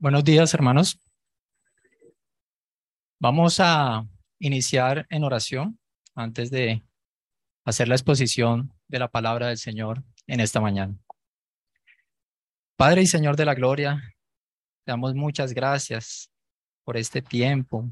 [0.00, 1.00] Buenos días, hermanos.
[3.18, 4.06] Vamos a
[4.38, 5.80] iniciar en oración
[6.14, 6.84] antes de
[7.64, 10.96] hacer la exposición de la palabra del Señor en esta mañana.
[12.76, 14.00] Padre y Señor de la Gloria,
[14.84, 16.30] te damos muchas gracias
[16.84, 17.90] por este tiempo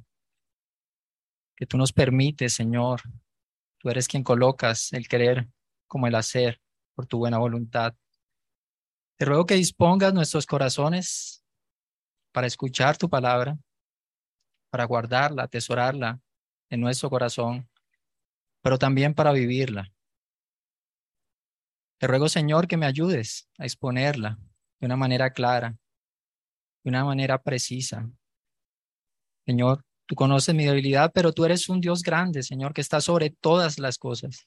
[1.56, 3.02] que tú nos permites, Señor.
[3.78, 5.48] Tú eres quien colocas el querer
[5.88, 6.60] como el hacer
[6.94, 7.96] por tu buena voluntad.
[9.16, 11.42] Te ruego que dispongas nuestros corazones
[12.36, 13.58] para escuchar tu palabra,
[14.68, 16.20] para guardarla, atesorarla
[16.68, 17.66] en nuestro corazón,
[18.60, 19.90] pero también para vivirla.
[21.98, 24.38] Te ruego, Señor, que me ayudes a exponerla
[24.78, 25.78] de una manera clara,
[26.84, 28.06] de una manera precisa.
[29.46, 33.30] Señor, tú conoces mi debilidad, pero tú eres un Dios grande, Señor, que está sobre
[33.30, 34.46] todas las cosas.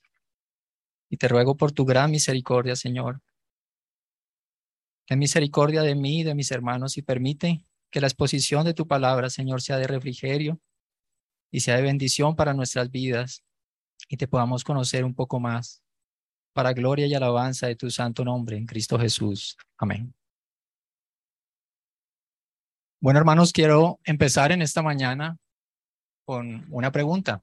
[1.09, 3.19] Y te ruego por tu gran misericordia, Señor.
[5.07, 8.87] Ten misericordia de mí y de mis hermanos y permite que la exposición de tu
[8.87, 10.59] palabra, Señor, sea de refrigerio
[11.51, 13.43] y sea de bendición para nuestras vidas
[14.07, 15.83] y te podamos conocer un poco más
[16.53, 19.57] para gloria y alabanza de tu santo nombre en Cristo Jesús.
[19.77, 20.13] Amén.
[23.01, 25.37] Bueno, hermanos, quiero empezar en esta mañana
[26.25, 27.41] con una pregunta.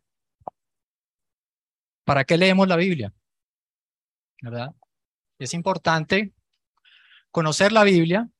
[2.04, 3.12] ¿Para qué leemos la Biblia?
[4.42, 4.74] ¿Verdad?
[5.38, 6.34] Es importante
[7.30, 8.30] conocer la Biblia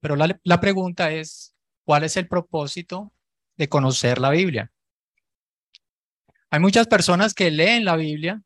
[0.00, 1.54] pero la, la pregunta es,
[1.84, 3.12] ¿cuál es el propósito
[3.56, 4.72] de conocer la Biblia?
[6.50, 8.42] Hay muchas personas que leen la Biblia,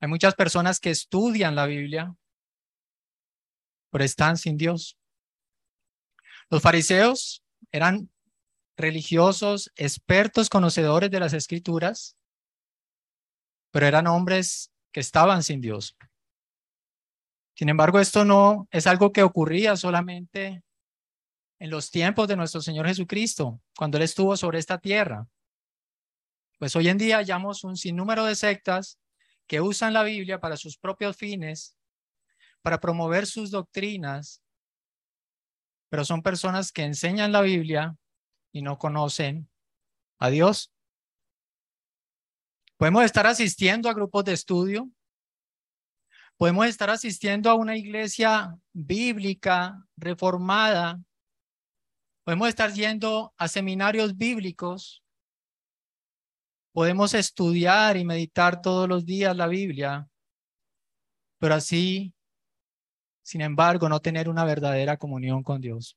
[0.00, 2.14] hay muchas personas que estudian la Biblia,
[3.90, 4.96] pero están sin Dios.
[6.50, 8.10] Los fariseos eran
[8.76, 12.16] religiosos, expertos, conocedores de las escrituras,
[13.70, 15.96] pero eran hombres que estaban sin Dios.
[17.56, 20.62] Sin embargo, esto no es algo que ocurría solamente
[21.58, 25.26] en los tiempos de nuestro Señor Jesucristo, cuando Él estuvo sobre esta tierra.
[26.58, 28.98] Pues hoy en día hallamos un sinnúmero de sectas
[29.46, 31.78] que usan la Biblia para sus propios fines,
[32.60, 34.42] para promover sus doctrinas,
[35.88, 37.96] pero son personas que enseñan la Biblia
[38.52, 39.48] y no conocen
[40.18, 40.74] a Dios.
[42.76, 44.90] Podemos estar asistiendo a grupos de estudio,
[46.36, 51.00] Podemos estar asistiendo a una iglesia bíblica, reformada.
[52.24, 55.02] Podemos estar yendo a seminarios bíblicos.
[56.72, 60.06] Podemos estudiar y meditar todos los días la Biblia,
[61.38, 62.12] pero así,
[63.22, 65.96] sin embargo, no tener una verdadera comunión con Dios.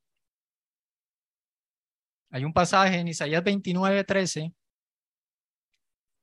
[2.31, 4.53] Hay un pasaje en Isaías 29, 13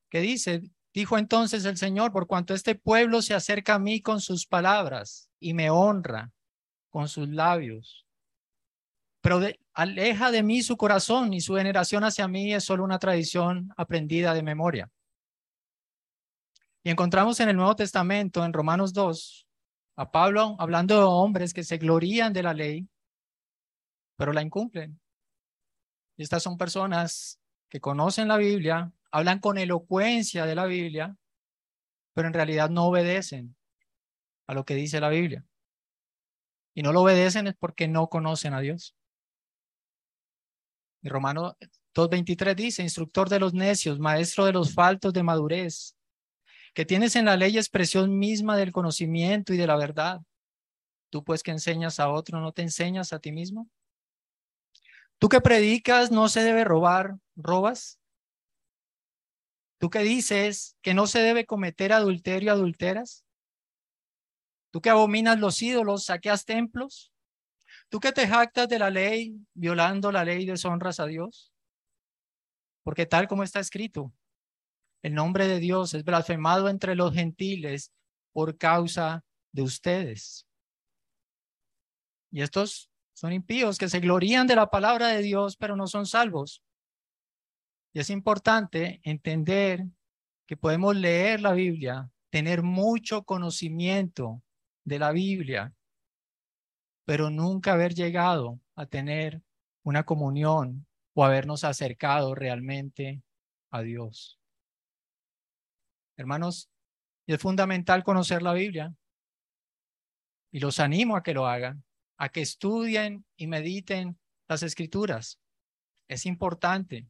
[0.08, 0.62] que dice,
[0.96, 5.28] Dijo entonces el Señor, por cuanto este pueblo se acerca a mí con sus palabras
[5.38, 6.32] y me honra
[6.88, 8.06] con sus labios,
[9.20, 9.42] pero
[9.74, 14.32] aleja de mí su corazón y su veneración hacia mí es solo una tradición aprendida
[14.32, 14.90] de memoria.
[16.82, 19.46] Y encontramos en el Nuevo Testamento, en Romanos 2,
[19.96, 22.88] a Pablo hablando de hombres que se glorían de la ley,
[24.16, 24.98] pero la incumplen.
[26.16, 31.16] Estas son personas que conocen la Biblia, hablan con elocuencia de la Biblia,
[32.14, 33.56] pero en realidad no obedecen
[34.46, 35.44] a lo que dice la Biblia.
[36.74, 38.94] Y no lo obedecen es porque no conocen a Dios.
[41.02, 41.56] Y Romano
[41.94, 45.96] 2.23 dice, instructor de los necios, maestro de los faltos de madurez,
[46.74, 50.20] que tienes en la ley expresión misma del conocimiento y de la verdad.
[51.10, 53.70] Tú pues que enseñas a otro, ¿no te enseñas a ti mismo?
[55.18, 57.98] Tú que predicas, no se debe robar, ¿robas?
[59.78, 63.24] ¿Tú qué dices que no se debe cometer adulterio, adulteras?
[64.70, 67.12] ¿Tú que abominas los ídolos, saqueas templos?
[67.88, 71.52] ¿Tú que te jactas de la ley, violando la ley, deshonras a Dios?
[72.82, 74.12] Porque tal como está escrito,
[75.02, 77.92] el nombre de Dios es blasfemado entre los gentiles
[78.32, 80.46] por causa de ustedes.
[82.30, 86.06] Y estos son impíos que se glorían de la palabra de Dios, pero no son
[86.06, 86.62] salvos.
[87.96, 89.86] Y es importante entender
[90.46, 94.42] que podemos leer la Biblia, tener mucho conocimiento
[94.84, 95.74] de la Biblia,
[97.06, 99.40] pero nunca haber llegado a tener
[99.82, 103.22] una comunión o habernos acercado realmente
[103.70, 104.38] a Dios.
[106.18, 106.68] Hermanos,
[107.26, 108.94] es fundamental conocer la Biblia
[110.52, 111.82] y los animo a que lo hagan,
[112.18, 115.40] a que estudien y mediten las escrituras.
[116.08, 117.08] Es importante.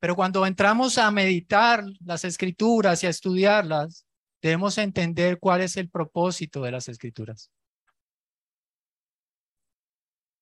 [0.00, 4.06] Pero cuando entramos a meditar las escrituras y a estudiarlas,
[4.40, 7.50] debemos entender cuál es el propósito de las escrituras.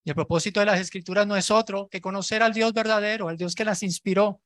[0.05, 3.35] Y el propósito de las escrituras no es otro que conocer al Dios verdadero, al
[3.35, 4.41] Dios que las inspiró.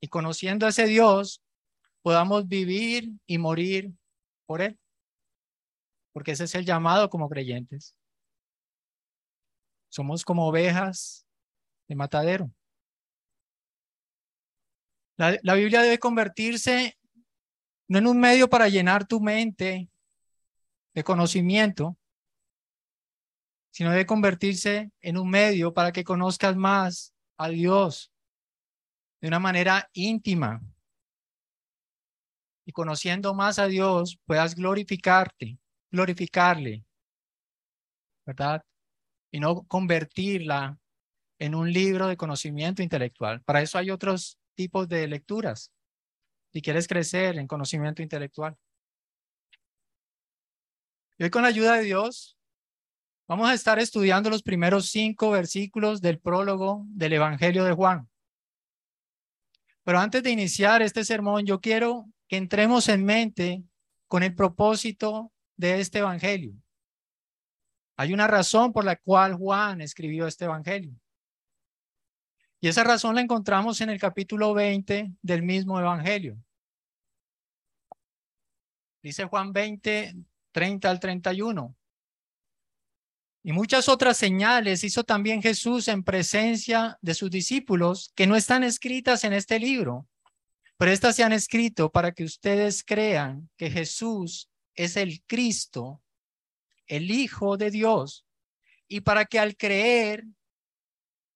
[0.00, 1.42] Y conociendo a ese Dios,
[2.02, 3.92] podamos vivir y morir
[4.46, 4.78] por Él.
[6.12, 7.96] Porque ese es el llamado como creyentes.
[9.88, 11.26] Somos como ovejas
[11.88, 12.52] de matadero.
[15.20, 16.96] La, la, Biblia debe convertirse
[17.88, 19.90] no en un medio para llenar tu mente
[20.94, 21.98] de conocimiento,
[23.70, 28.10] sino debe convertirse en un medio para que conozcas más a Dios
[29.20, 30.62] de una manera íntima.
[32.64, 35.58] Y conociendo más a Dios, puedas glorificarte,
[35.90, 36.86] glorificarle,
[38.24, 38.64] ¿verdad?
[39.30, 40.78] Y no convertirla
[41.38, 43.42] en un libro de conocimiento intelectual.
[43.42, 45.72] Para eso hay otros tipos de lecturas,
[46.52, 48.56] si quieres crecer en conocimiento intelectual.
[51.16, 52.36] Y hoy con la ayuda de Dios
[53.30, 58.08] Vamos a estar estudiando los primeros cinco versículos del prólogo del Evangelio de Juan.
[59.84, 63.62] Pero antes de iniciar este sermón, yo quiero que entremos en mente
[64.08, 66.54] con el propósito de este Evangelio.
[67.96, 70.92] Hay una razón por la cual Juan escribió este Evangelio.
[72.60, 76.36] Y esa razón la encontramos en el capítulo 20 del mismo Evangelio.
[79.02, 80.14] Dice Juan 20,
[80.52, 81.74] 30 al 31.
[83.42, 88.62] Y muchas otras señales hizo también Jesús en presencia de sus discípulos que no están
[88.62, 90.06] escritas en este libro,
[90.76, 96.02] pero estas se han escrito para que ustedes crean que Jesús es el Cristo,
[96.86, 98.26] el Hijo de Dios,
[98.86, 100.26] y para que al creer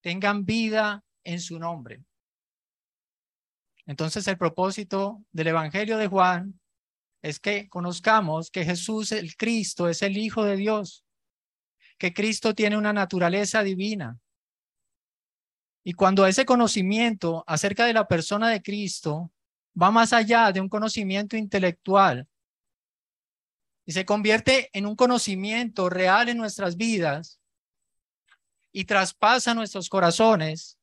[0.03, 2.05] tengan vida en su nombre.
[3.87, 6.61] Entonces el propósito del Evangelio de Juan
[7.23, 11.05] es que conozcamos que Jesús, el Cristo, es el Hijo de Dios
[11.99, 14.19] que Cristo tiene una naturaleza divina.
[15.85, 19.31] Y cuando ese conocimiento acerca de la persona de Cristo
[19.81, 22.27] va más allá de un conocimiento intelectual
[23.85, 27.39] y se convierte en un conocimiento real en nuestras vidas
[28.73, 30.79] y traspasa nuestros corazones,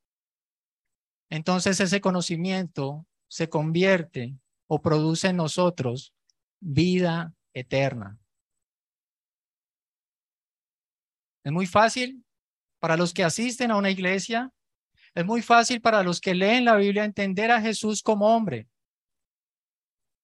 [1.31, 4.37] entonces ese conocimiento se convierte
[4.67, 6.13] o produce en nosotros
[6.59, 8.19] vida eterna.
[11.43, 12.23] Es muy fácil
[12.79, 14.51] para los que asisten a una iglesia,
[15.15, 18.67] es muy fácil para los que leen la Biblia entender a Jesús como hombre.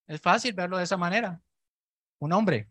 [0.06, 1.42] Es fácil verlo de esa manera,
[2.18, 2.70] un hombre.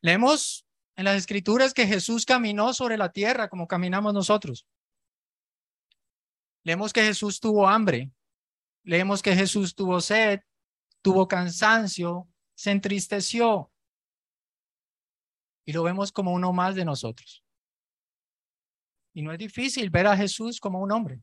[0.00, 0.66] Leemos
[0.96, 4.66] en las escrituras que Jesús caminó sobre la tierra como caminamos nosotros.
[6.66, 8.10] Leemos que Jesús tuvo hambre.
[8.82, 10.40] Leemos que Jesús tuvo sed,
[11.00, 13.70] tuvo cansancio, se entristeció,
[15.64, 17.44] y lo vemos como uno más de nosotros.
[19.14, 21.22] Y no es difícil ver a Jesús como un hombre,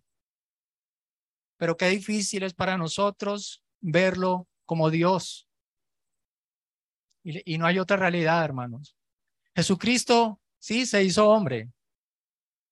[1.57, 5.49] pero qué difícil es para nosotros verlo como Dios.
[7.21, 8.95] Y, y no hay otra realidad, hermanos.
[9.53, 11.69] Jesucristo sí se hizo hombre,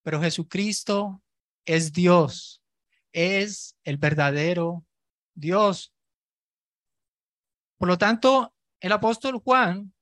[0.02, 1.22] pero Jesucristo
[1.66, 2.61] es Dios,
[3.12, 4.84] es el verdadero
[5.34, 5.92] Dios.
[7.78, 9.92] Por lo tanto, el apóstol Juan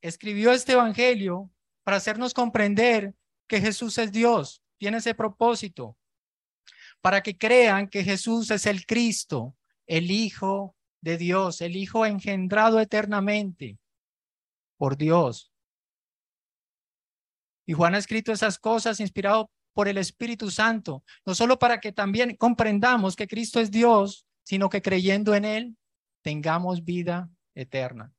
[0.00, 1.50] escribió este Evangelio
[1.82, 3.14] para hacernos comprender
[3.46, 5.96] que Jesús es Dios, tiene ese propósito,
[7.00, 12.80] para que crean que Jesús es el Cristo, el Hijo de Dios, el Hijo engendrado
[12.80, 13.78] eternamente
[14.76, 15.52] por Dios.
[17.66, 21.92] Y Juan ha escrito esas cosas inspirado por el Espíritu Santo, no solo para que
[21.92, 25.76] también comprendamos que Cristo es Dios, sino que creyendo en Él
[26.22, 28.14] tengamos vida eterna.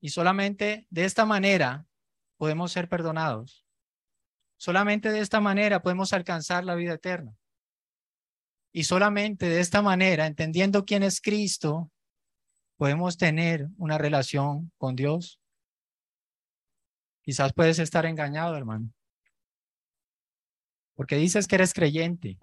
[0.00, 1.86] Y solamente de esta manera
[2.36, 3.64] podemos ser perdonados.
[4.56, 7.36] Solamente de esta manera podemos alcanzar la vida eterna.
[8.72, 11.90] Y solamente de esta manera, entendiendo quién es Cristo,
[12.76, 15.40] podemos tener una relación con Dios.
[17.22, 18.92] Quizás puedes estar engañado, hermano.
[20.96, 22.38] Porque dices que eres creyente.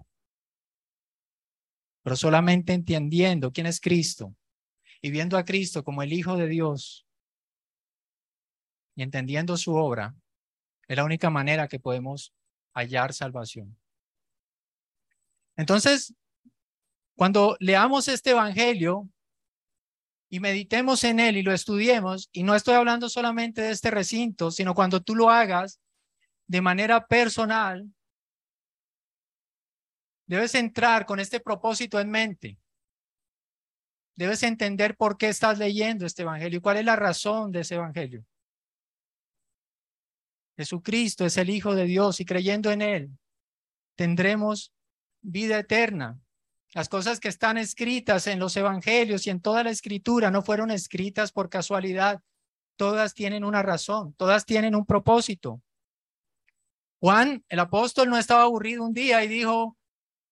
[2.02, 4.34] Pero solamente entendiendo quién es Cristo
[5.02, 7.06] y viendo a Cristo como el Hijo de Dios,
[8.96, 10.14] y entendiendo su obra,
[10.86, 12.32] es la única manera que podemos
[12.72, 13.76] hallar salvación.
[15.56, 16.14] Entonces,
[17.16, 19.08] cuando leamos este Evangelio
[20.28, 24.50] y meditemos en él y lo estudiemos, y no estoy hablando solamente de este recinto,
[24.50, 25.80] sino cuando tú lo hagas
[26.46, 27.88] de manera personal,
[30.26, 32.58] debes entrar con este propósito en mente.
[34.16, 38.24] Debes entender por qué estás leyendo este Evangelio cuál es la razón de ese Evangelio.
[40.56, 43.10] Jesucristo es el Hijo de Dios y creyendo en Él
[43.94, 44.72] tendremos
[45.20, 46.20] vida eterna.
[46.72, 50.70] Las cosas que están escritas en los evangelios y en toda la escritura no fueron
[50.70, 52.20] escritas por casualidad.
[52.76, 55.62] Todas tienen una razón, todas tienen un propósito.
[57.00, 59.76] Juan, el apóstol, no estaba aburrido un día y dijo,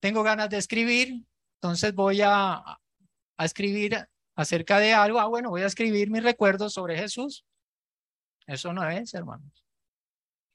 [0.02, 2.60] tengo ganas de escribir, entonces voy a,
[3.38, 5.20] escribir acerca de algo.
[5.20, 7.46] Ah, bueno, voy a escribir mis recuerdos sobre Jesús.
[8.44, 9.64] Eso no es, hermanos.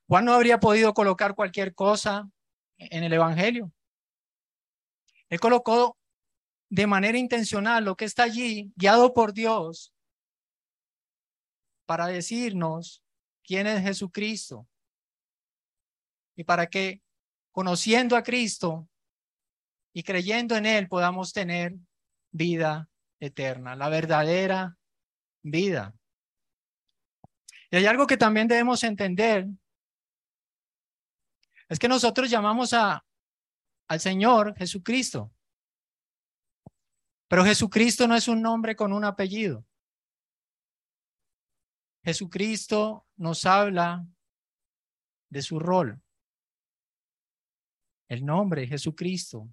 [0.08, 2.30] Juan no habría podido colocar cualquier cosa
[2.78, 3.72] en el Evangelio.
[5.30, 5.98] Él colocó
[6.70, 9.94] de manera intencional lo que está allí, guiado por Dios,
[11.86, 13.02] para decirnos
[13.46, 14.68] quién es Jesucristo.
[16.36, 17.02] Y para que,
[17.54, 18.90] conociendo a Cristo
[19.98, 21.74] y creyendo en Él, podamos tener
[22.32, 22.88] vida
[23.20, 24.78] eterna, la verdadera
[25.42, 25.96] vida.
[27.72, 29.48] Y hay algo que también debemos entender,
[31.68, 33.04] es que nosotros llamamos a,
[33.88, 35.34] al Señor Jesucristo.
[37.28, 39.66] Pero Jesucristo no es un nombre con un apellido.
[42.04, 44.06] Jesucristo nos habla
[45.32, 46.00] de su rol.
[48.08, 49.50] El nombre Jesucristo.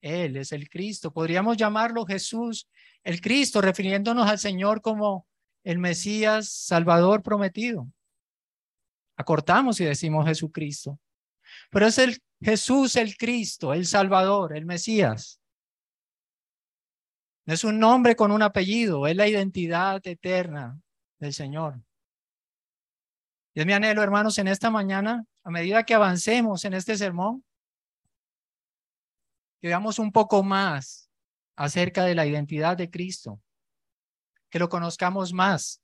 [0.00, 1.12] Él es el Cristo.
[1.12, 2.68] Podríamos llamarlo Jesús,
[3.04, 5.26] el Cristo, refiriéndonos al Señor como
[5.64, 7.86] el Mesías Salvador prometido.
[9.16, 10.98] Acortamos y decimos Jesucristo.
[11.70, 15.40] Pero es el Jesús el Cristo, el Salvador, el Mesías.
[17.44, 20.80] No es un nombre con un apellido, es la identidad eterna
[21.18, 21.80] del Señor.
[23.54, 27.44] Y es mi anhelo, hermanos, en esta mañana, a medida que avancemos en este sermón,
[29.60, 31.10] que veamos un poco más
[31.56, 33.40] acerca de la identidad de Cristo,
[34.48, 35.82] que lo conozcamos más.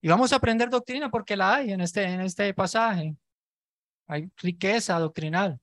[0.00, 3.16] Y vamos a aprender doctrina porque la hay en este, en este pasaje.
[4.06, 5.60] Hay riqueza doctrinal.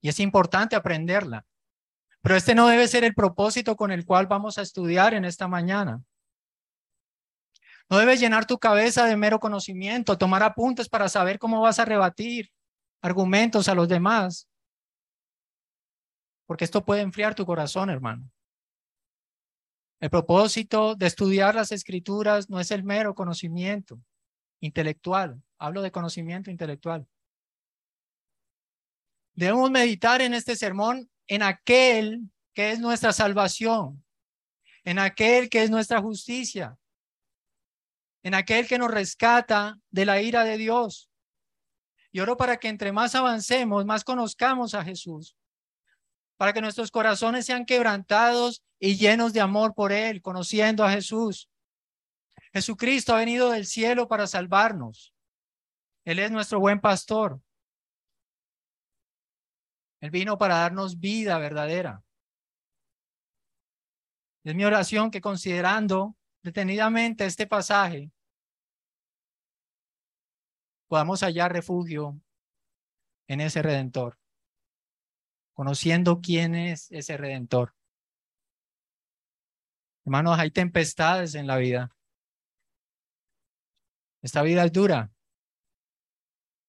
[0.00, 1.46] Y es importante aprenderla.
[2.20, 5.48] Pero este no debe ser el propósito con el cual vamos a estudiar en esta
[5.48, 6.02] mañana.
[7.88, 11.86] No debes llenar tu cabeza de mero conocimiento, tomar apuntes para saber cómo vas a
[11.86, 12.50] rebatir
[13.00, 14.46] argumentos a los demás.
[16.48, 18.30] Porque esto puede enfriar tu corazón, hermano.
[20.00, 24.00] El propósito de estudiar las escrituras no es el mero conocimiento
[24.60, 25.42] intelectual.
[25.58, 27.06] Hablo de conocimiento intelectual.
[29.34, 32.22] Debemos meditar en este sermón en aquel
[32.54, 34.02] que es nuestra salvación,
[34.84, 36.78] en aquel que es nuestra justicia,
[38.22, 41.10] en aquel que nos rescata de la ira de Dios.
[42.10, 45.36] Y oro para que entre más avancemos, más conozcamos a Jesús,
[46.38, 51.50] para que nuestros corazones sean quebrantados y llenos de amor por Él, conociendo a Jesús.
[52.52, 55.12] Jesucristo ha venido del cielo para salvarnos.
[56.04, 57.42] Él es nuestro buen pastor.
[60.00, 62.02] Él vino para darnos vida verdadera.
[64.44, 68.12] Es mi oración que considerando detenidamente este pasaje,
[70.86, 72.18] podamos hallar refugio
[73.26, 74.18] en ese redentor,
[75.58, 77.74] conociendo quién es ese redentor.
[80.04, 81.90] Hermanos, hay tempestades en la vida.
[84.22, 85.10] Esta vida es dura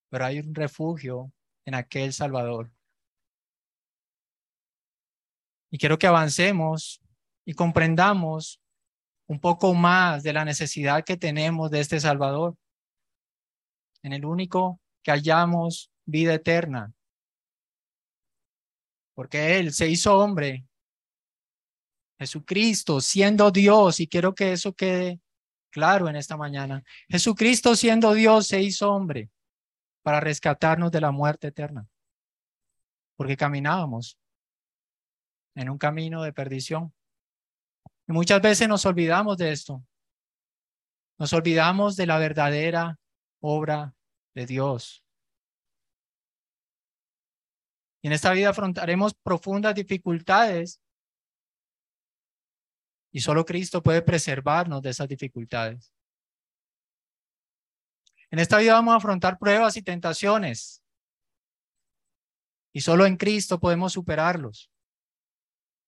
[0.09, 1.31] pero hay un refugio
[1.65, 2.71] en aquel Salvador.
[5.69, 6.99] Y quiero que avancemos
[7.45, 8.59] y comprendamos
[9.27, 12.57] un poco más de la necesidad que tenemos de este Salvador,
[14.01, 16.91] en el único que hallamos vida eterna,
[19.19, 20.65] porque Él se hizo hombre,
[22.17, 25.19] Jesucristo siendo Dios, y quiero que eso quede
[25.69, 29.29] claro en esta mañana, Jesucristo siendo Dios se hizo hombre
[30.03, 31.85] para rescatarnos de la muerte eterna,
[33.17, 34.17] porque caminábamos
[35.53, 36.93] en un camino de perdición.
[38.07, 39.83] Y muchas veces nos olvidamos de esto.
[41.17, 42.97] Nos olvidamos de la verdadera
[43.41, 43.93] obra
[44.33, 45.03] de Dios.
[48.01, 50.79] Y en esta vida afrontaremos profundas dificultades
[53.11, 55.93] y solo Cristo puede preservarnos de esas dificultades.
[58.31, 60.83] En esta vida vamos a afrontar pruebas y tentaciones.
[62.71, 64.69] Y solo en Cristo podemos superarlos.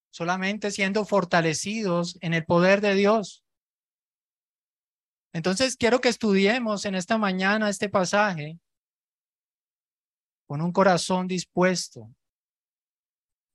[0.10, 3.46] Solamente siendo fortalecidos en el poder de Dios.
[5.34, 8.60] Entonces quiero que estudiemos en esta mañana este pasaje
[10.52, 12.14] con un corazón dispuesto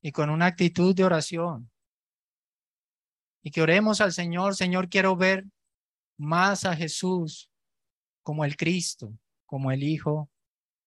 [0.01, 1.71] y con una actitud de oración.
[3.43, 5.45] Y que oremos al Señor, Señor, quiero ver
[6.17, 7.51] más a Jesús
[8.23, 9.13] como el Cristo,
[9.45, 10.31] como el Hijo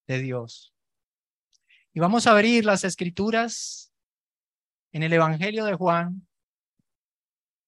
[0.07, 0.73] de Dios.
[1.93, 3.93] Y vamos a abrir las escrituras
[4.91, 6.27] en el Evangelio de Juan.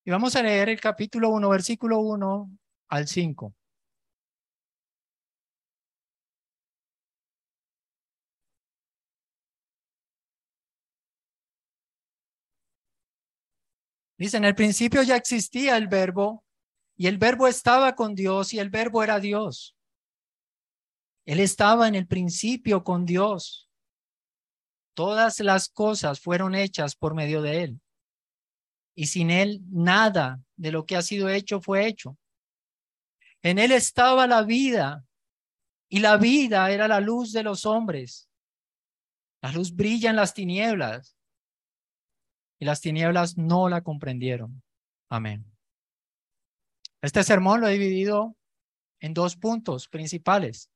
[0.04, 2.50] Y vamos a leer el capítulo 1, versículo 1
[2.90, 3.54] al 5.
[14.22, 16.46] Dice, en el principio ya existía el verbo
[16.96, 19.76] y el verbo estaba con Dios y el verbo era Dios.
[21.26, 23.68] Él estaba en el principio con Dios.
[24.94, 27.82] Todas las cosas fueron hechas por medio de Él.
[28.94, 32.16] Y sin Él nada de lo que ha sido hecho fue hecho.
[33.42, 35.04] En Él estaba la vida
[35.90, 38.30] y la vida era la luz de los hombres.
[39.42, 41.18] La luz brilla en las tinieblas
[42.62, 44.62] y las tinieblas no la comprendieron.
[45.10, 45.44] Amén.
[47.02, 48.38] Este sermón lo he dividido
[49.00, 50.70] en dos puntos principales.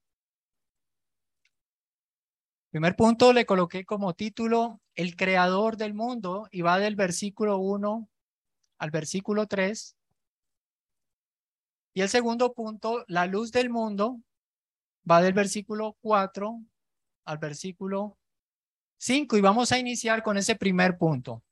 [2.71, 8.09] Primer punto le coloqué como título El creador del mundo y va del versículo 1
[8.79, 9.95] al versículo 3.
[11.93, 14.19] Y el segundo punto, la luz del mundo,
[15.09, 16.59] va del versículo 4
[17.25, 18.17] al versículo
[18.97, 19.37] 5.
[19.37, 21.43] Y vamos a iniciar con ese primer punto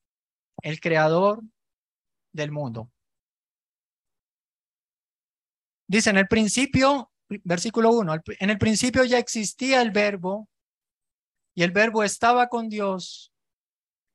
[0.61, 1.41] el creador
[2.31, 2.91] del mundo.
[5.87, 7.11] Dice en el principio,
[7.43, 10.49] versículo 1, en el principio ya existía el verbo
[11.55, 13.31] y el verbo estaba con Dios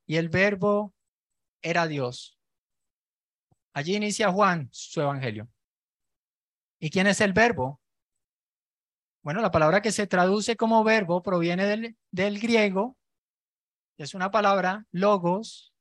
[0.07, 0.95] y el verbo
[1.63, 2.39] era Dios.
[3.73, 5.49] Allí inicia Juan su evangelio.
[6.81, 7.81] ¿Y quién es el verbo?
[9.23, 12.97] Bueno, la palabra que se traduce como verbo proviene del, del griego.
[13.99, 15.73] Es una palabra, logos,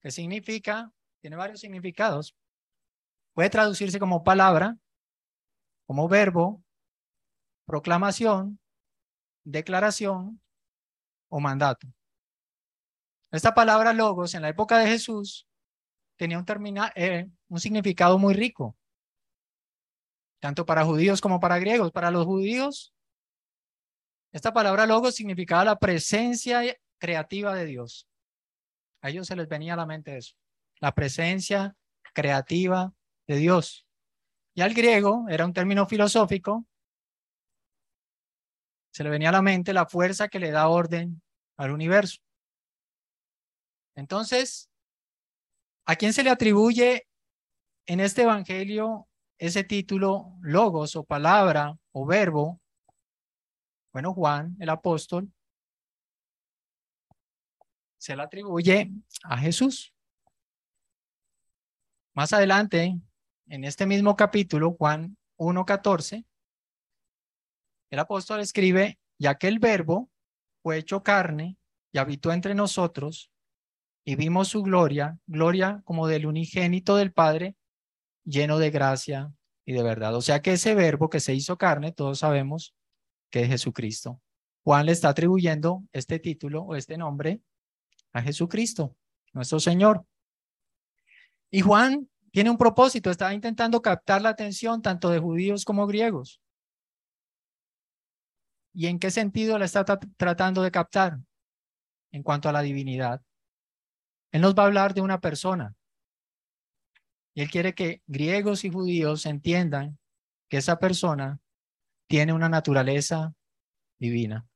[0.00, 2.36] que significa, tiene varios significados.
[3.34, 4.76] Puede traducirse como palabra,
[5.86, 6.62] como verbo,
[7.66, 8.58] proclamación,
[9.44, 10.40] declaración
[11.28, 11.86] o mandato.
[13.30, 15.46] Esta palabra logos en la época de Jesús
[16.16, 16.46] tenía un,
[16.94, 18.76] eh, un significado muy rico,
[20.40, 21.92] tanto para judíos como para griegos.
[21.92, 22.94] Para los judíos,
[24.32, 26.62] esta palabra logos significaba la presencia
[26.98, 28.07] creativa de Dios.
[29.08, 30.34] A ellos se les venía a la mente eso,
[30.80, 31.74] la presencia
[32.12, 32.92] creativa
[33.26, 33.86] de Dios.
[34.54, 36.66] Y al griego era un término filosófico,
[38.92, 41.22] se le venía a la mente la fuerza que le da orden
[41.56, 42.18] al universo.
[43.96, 44.68] Entonces,
[45.86, 47.08] ¿a quién se le atribuye
[47.86, 52.60] en este evangelio ese título logos o palabra o verbo?
[53.90, 55.32] Bueno, Juan, el apóstol,
[57.98, 58.90] se le atribuye
[59.24, 59.92] a Jesús.
[62.14, 62.98] Más adelante,
[63.46, 66.24] en este mismo capítulo, Juan 1.14,
[67.90, 70.10] el apóstol escribe, ya que el verbo
[70.62, 71.56] fue hecho carne
[71.92, 73.30] y habitó entre nosotros,
[74.04, 77.56] y vimos su gloria, gloria como del unigénito del Padre,
[78.24, 79.32] lleno de gracia
[79.66, 80.14] y de verdad.
[80.14, 82.74] O sea que ese verbo que se hizo carne, todos sabemos
[83.30, 84.20] que es Jesucristo.
[84.64, 87.42] Juan le está atribuyendo este título o este nombre
[88.18, 88.96] a Jesucristo,
[89.32, 90.04] nuestro Señor.
[91.50, 96.40] Y Juan tiene un propósito, está intentando captar la atención tanto de judíos como griegos.
[98.74, 99.84] ¿Y en qué sentido la está
[100.16, 101.18] tratando de captar?
[102.12, 103.22] En cuanto a la divinidad.
[104.30, 105.74] Él nos va a hablar de una persona.
[107.34, 109.98] Y él quiere que griegos y judíos entiendan
[110.48, 111.40] que esa persona
[112.08, 113.34] tiene una naturaleza
[113.98, 114.46] divina.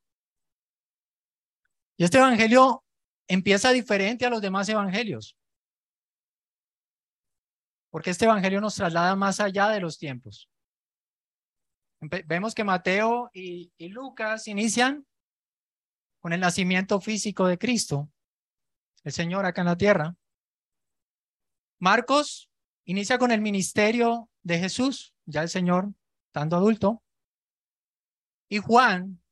[1.96, 2.84] Y este evangelio
[3.28, 5.36] empieza diferente a los demás evangelios.
[7.90, 10.48] Porque este evangelio nos traslada más allá de los tiempos.
[12.00, 15.06] Vemos que Mateo y, Lucas inician
[16.20, 18.10] con el nacimiento físico de Cristo,
[19.04, 20.16] el Señor acá en la tierra.
[21.78, 22.50] Marcos
[22.84, 25.92] inicia con el ministerio de Jesús, ya el Señor
[26.26, 27.02] estando adulto.
[28.48, 29.22] Y Juan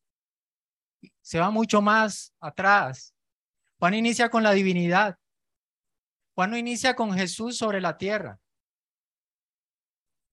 [1.23, 3.15] se va mucho más atrás
[3.81, 5.19] Juan inicia con la divinidad.
[6.35, 8.39] Juan no inicia con Jesús sobre la tierra.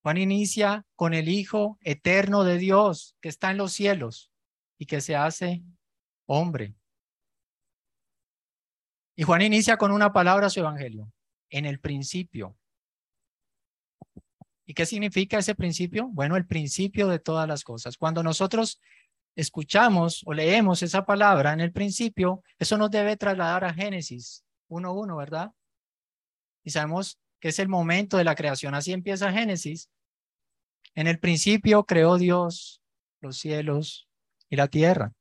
[0.03, 4.33] Juan inicia con el Hijo eterno de Dios que está en los cielos
[4.77, 5.63] y que se hace
[6.25, 6.75] hombre.
[9.15, 11.09] Y Juan inicia con una palabra su evangelio,
[11.49, 12.57] en el principio.
[14.65, 16.09] ¿Y qué significa ese principio?
[16.09, 17.97] Bueno, el principio de todas las cosas.
[17.97, 18.81] Cuando nosotros
[19.37, 25.15] escuchamos o leemos esa palabra en el principio, eso nos debe trasladar a Génesis 1.1,
[25.15, 25.51] ¿verdad?
[26.63, 28.73] Y sabemos que es el momento de la creación.
[28.73, 29.91] Así empieza Génesis.
[30.95, 32.81] En el principio creó Dios
[33.21, 34.09] los cielos
[34.49, 35.13] y la tierra.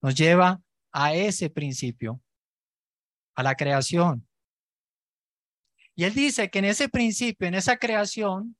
[0.00, 2.22] Nos lleva a ese principio,
[3.34, 4.26] a la creación.
[5.94, 8.56] Y él dice que en ese principio, en esa creación,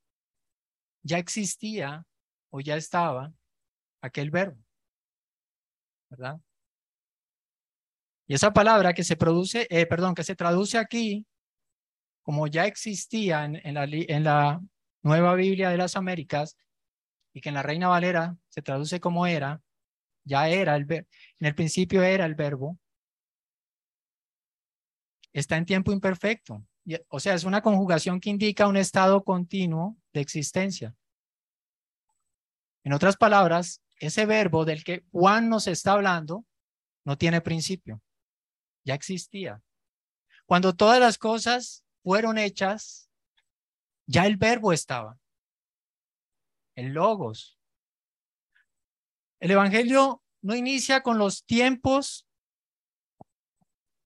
[1.02, 2.04] ya existía
[2.50, 3.32] o ya estaba
[4.00, 4.62] aquel verbo.
[6.08, 6.40] ¿Verdad?
[8.26, 11.26] Y esa palabra que se produce, eh, perdón, que se traduce aquí,
[12.22, 14.60] como ya existía en, la, en la
[15.02, 16.56] Nueva Biblia de las Américas,
[17.32, 19.60] y que en la Reina Valera se traduce como era,
[20.24, 21.08] ya era el verbo,
[21.38, 22.78] en el principio era el verbo,
[25.32, 26.64] está en tiempo imperfecto.
[27.08, 30.94] O sea, es una conjugación que indica un estado continuo de existencia.
[32.82, 36.46] En otras palabras, ese verbo del que Juan nos está hablando
[37.04, 38.02] no tiene principio,
[38.82, 39.62] ya existía.
[40.46, 43.10] Cuando todas las cosas fueron hechas,
[44.06, 45.18] ya el verbo estaba,
[46.74, 47.58] el logos.
[49.38, 52.26] El Evangelio no inicia con los tiempos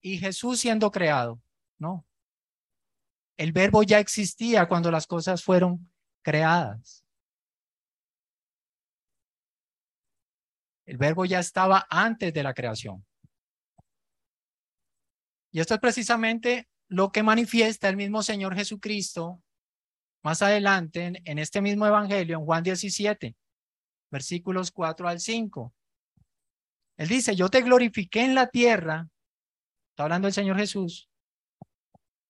[0.00, 1.40] y Jesús siendo creado,
[1.78, 2.04] no.
[3.36, 5.90] El verbo ya existía cuando las cosas fueron
[6.22, 7.03] creadas.
[10.86, 13.04] El verbo ya estaba antes de la creación.
[15.50, 19.40] Y esto es precisamente lo que manifiesta el mismo Señor Jesucristo
[20.24, 23.36] más adelante en, este mismo Evangelio, en Juan 17,
[24.10, 25.74] versículos 4 al 5.
[26.96, 29.06] Él dice, yo te glorifiqué en la tierra,
[29.90, 31.10] está hablando el Señor Jesús,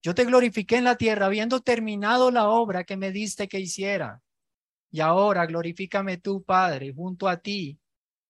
[0.02, 4.20] yo te glorifiqué en la tierra habiendo terminado la obra que me diste que hiciera.
[4.90, 7.78] Y ahora glorifícame tú, Padre, junto a ti,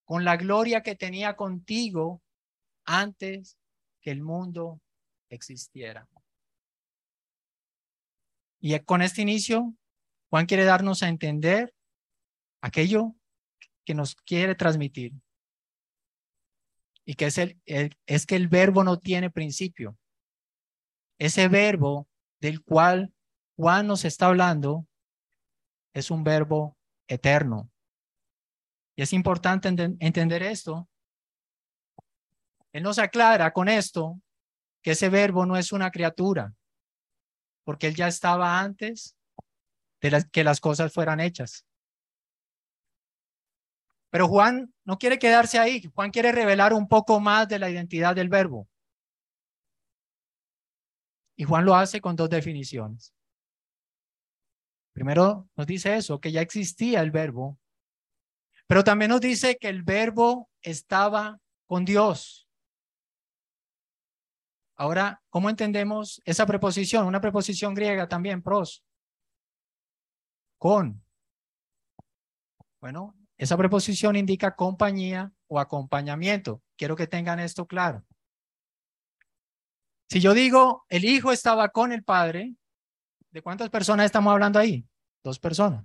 [0.04, 2.22] con la gloria que tenía contigo
[2.84, 3.56] antes
[4.00, 4.80] que el mundo
[5.30, 6.08] existiera.
[8.60, 9.74] Y con este inicio,
[10.30, 11.74] Juan quiere darnos a entender
[12.60, 13.14] aquello
[13.84, 15.12] que nos quiere transmitir.
[17.04, 17.60] Y que es, el,
[18.06, 19.98] es que el verbo no tiene principio.
[21.18, 22.08] Ese verbo
[22.40, 23.12] del cual
[23.56, 24.86] Juan nos está hablando
[25.92, 27.70] es un verbo eterno.
[28.96, 30.88] Y es importante entender esto.
[32.72, 34.20] Él nos aclara con esto
[34.82, 36.54] que ese verbo no es una criatura,
[37.64, 39.16] porque él ya estaba antes
[40.00, 41.66] de que las cosas fueran hechas.
[44.10, 45.82] Pero Juan no quiere quedarse ahí.
[45.92, 48.68] Juan quiere revelar un poco más de la identidad del verbo.
[51.36, 53.12] Y Juan lo hace con dos definiciones.
[54.92, 57.58] Primero nos dice eso, que ya existía el verbo,
[58.66, 62.48] pero también nos dice que el verbo estaba con Dios.
[64.76, 67.06] Ahora, ¿cómo entendemos esa preposición?
[67.06, 68.84] Una preposición griega también, pros.
[70.58, 71.04] Con.
[72.80, 76.62] Bueno, esa preposición indica compañía o acompañamiento.
[76.76, 78.04] Quiero que tengan esto claro.
[80.08, 82.54] Si yo digo, el hijo estaba con el padre,
[83.30, 84.86] ¿de cuántas personas estamos hablando ahí?
[85.22, 85.84] Dos personas.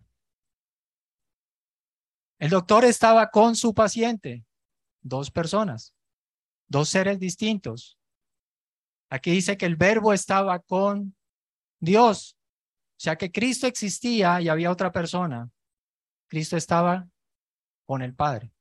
[2.39, 4.45] El doctor estaba con su paciente,
[5.01, 5.93] dos personas,
[6.67, 7.97] dos seres distintos.
[9.09, 11.15] Aquí dice que el verbo estaba con
[11.81, 12.37] Dios,
[12.97, 15.49] o sea que Cristo existía y había otra persona.
[16.27, 17.09] Cristo estaba
[17.85, 18.53] con el Padre.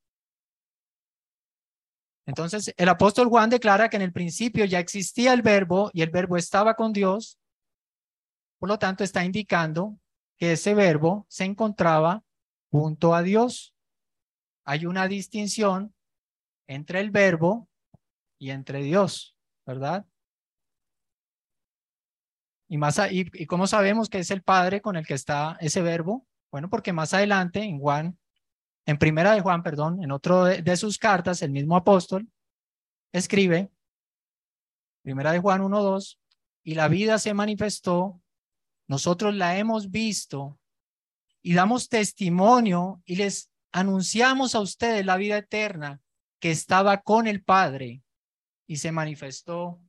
[2.26, 6.10] Entonces, el apóstol Juan declara que en el principio ya existía el verbo y el
[6.10, 7.38] verbo estaba con Dios.
[8.58, 9.98] Por lo tanto, está indicando
[10.36, 12.22] que ese verbo se encontraba
[12.70, 13.74] junto a Dios.
[14.64, 15.94] Hay una distinción
[16.66, 17.68] entre el verbo
[18.38, 20.07] y entre Dios, ¿verdad?
[22.68, 26.26] Y más y, cómo sabemos que es el Padre con el que está ese verbo?
[26.50, 28.18] Bueno, porque más adelante en Juan
[28.88, 32.26] en primera de Juan, perdón, en otro de, sus cartas, el mismo apóstol
[33.12, 33.70] escribe,
[35.02, 36.18] primera de Juan 1.2,
[36.64, 38.22] y la vida se manifestó,
[38.87, 40.57] nosotros la hemos visto
[41.42, 46.01] y damos testimonio y les anunciamos a ustedes la vida eterna
[46.40, 48.03] que estaba con el Padre
[48.66, 49.81] y se manifestó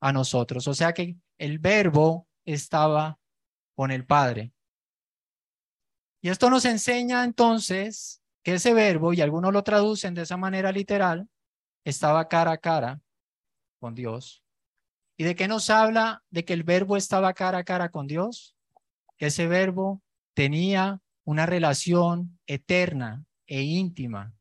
[0.00, 0.66] a nosotros.
[0.68, 3.18] O sea que el verbo estaba
[3.74, 4.52] con el Padre.
[6.20, 10.72] Y esto nos enseña entonces que ese verbo, y algunos lo traducen de esa manera
[10.72, 11.28] literal,
[11.84, 13.00] estaba cara a cara
[13.78, 14.42] con Dios.
[15.16, 18.56] ¿Y de qué nos habla de que el verbo estaba cara a cara con Dios?
[19.16, 20.02] Que ese verbo
[20.34, 24.34] tenía una relación eterna e íntima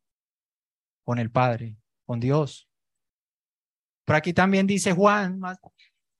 [1.03, 2.67] con el Padre, con Dios.
[4.05, 5.39] Por aquí también dice Juan,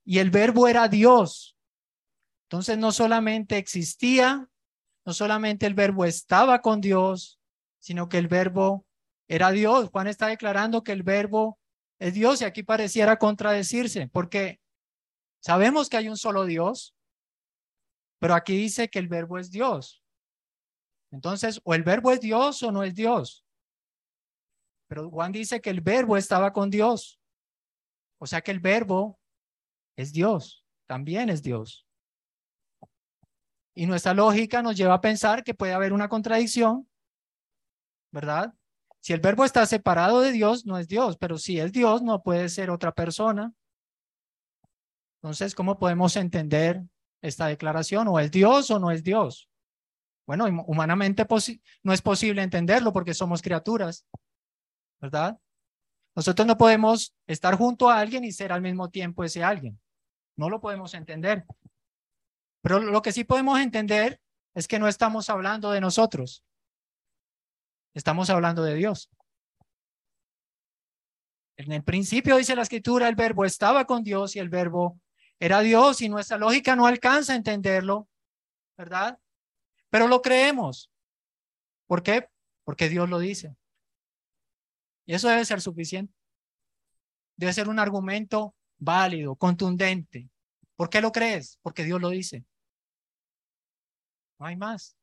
[0.05, 1.57] y el verbo era Dios.
[2.45, 4.47] Entonces no solamente existía,
[5.05, 7.39] no solamente el verbo estaba con Dios,
[7.79, 8.85] sino que el verbo
[9.27, 9.89] era Dios.
[9.89, 11.59] Juan está declarando que el verbo
[11.99, 14.61] es Dios y aquí pareciera contradecirse, porque
[15.39, 16.92] sabemos que hay un solo Dios,
[18.23, 20.01] pero aquí dice que el verbo es Dios.
[21.11, 23.45] Entonces, o el verbo es Dios o no es Dios.
[24.87, 27.19] Pero Juan dice que el verbo estaba con Dios.
[28.19, 29.19] O sea que el verbo
[29.97, 31.85] es Dios, también es Dios.
[33.75, 36.89] Y nuestra lógica nos lleva a pensar que puede haber una contradicción,
[38.09, 38.53] ¿verdad?
[39.01, 42.23] Si el verbo está separado de Dios, no es Dios, pero si es Dios, no
[42.23, 43.53] puede ser otra persona.
[45.17, 46.85] Entonces, ¿cómo podemos entender
[47.23, 48.07] esta declaración?
[48.09, 49.49] ¿O es Dios o no es Dios?
[50.27, 51.25] Bueno, humanamente
[51.81, 54.05] no es posible entenderlo porque somos criaturas,
[55.01, 55.37] ¿verdad?
[56.15, 59.79] Nosotros no podemos estar junto a alguien y ser al mismo tiempo ese alguien.
[60.37, 61.45] No lo podemos entender.
[62.61, 64.21] Pero lo que sí podemos entender
[64.53, 66.45] es que no estamos hablando de nosotros.
[67.93, 69.09] Estamos hablando de Dios.
[71.57, 74.99] En el principio dice la escritura, el verbo estaba con Dios y el verbo
[75.43, 78.07] era Dios y nuestra lógica no alcanza a entenderlo,
[78.77, 79.19] ¿verdad?
[79.89, 80.89] Pero lo creemos.
[81.85, 82.29] ¿Por qué?
[82.63, 83.53] Porque Dios lo dice.
[85.05, 86.13] Y eso debe ser suficiente.
[87.35, 90.29] Debe ser un argumento válido, contundente.
[90.77, 91.59] ¿Por qué lo crees?
[91.61, 92.45] Porque Dios lo dice.
[94.39, 94.95] No hay más.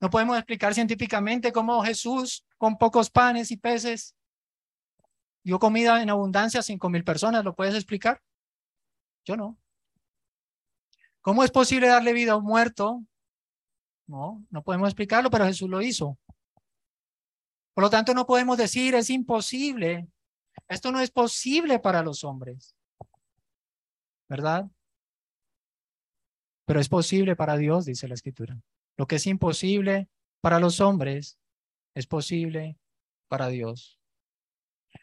[0.00, 4.16] No podemos explicar científicamente cómo Jesús, con pocos panes y peces,
[5.44, 7.44] dio comida en abundancia a cinco mil personas.
[7.44, 8.20] ¿Lo puedes explicar?
[9.24, 9.58] Yo no.
[11.20, 13.02] ¿Cómo es posible darle vida a un muerto?
[14.06, 16.18] No, no podemos explicarlo, pero Jesús lo hizo.
[17.72, 20.06] Por lo tanto, no podemos decir es imposible.
[20.68, 22.76] Esto no es posible para los hombres.
[24.28, 24.70] ¿Verdad?
[26.66, 28.58] Pero es posible para Dios, dice la escritura.
[28.96, 30.08] Lo que es imposible
[30.40, 31.38] para los hombres
[31.94, 32.78] es posible
[33.28, 33.98] para Dios.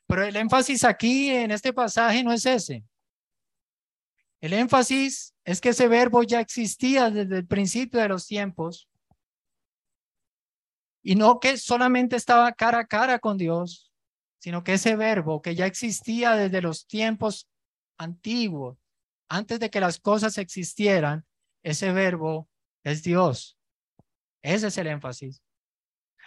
[0.08, 2.84] Pero el énfasis aquí en este pasaje no es ese.
[4.42, 8.90] El énfasis es que ese verbo ya existía desde el principio de los tiempos
[11.04, 13.92] y no que solamente estaba cara a cara con Dios,
[14.40, 17.48] sino que ese verbo que ya existía desde los tiempos
[17.98, 18.78] antiguos,
[19.30, 21.26] antes de que las cosas existieran,
[21.64, 22.50] ese verbo
[22.84, 23.58] es Dios.
[24.42, 25.44] Ese es el énfasis.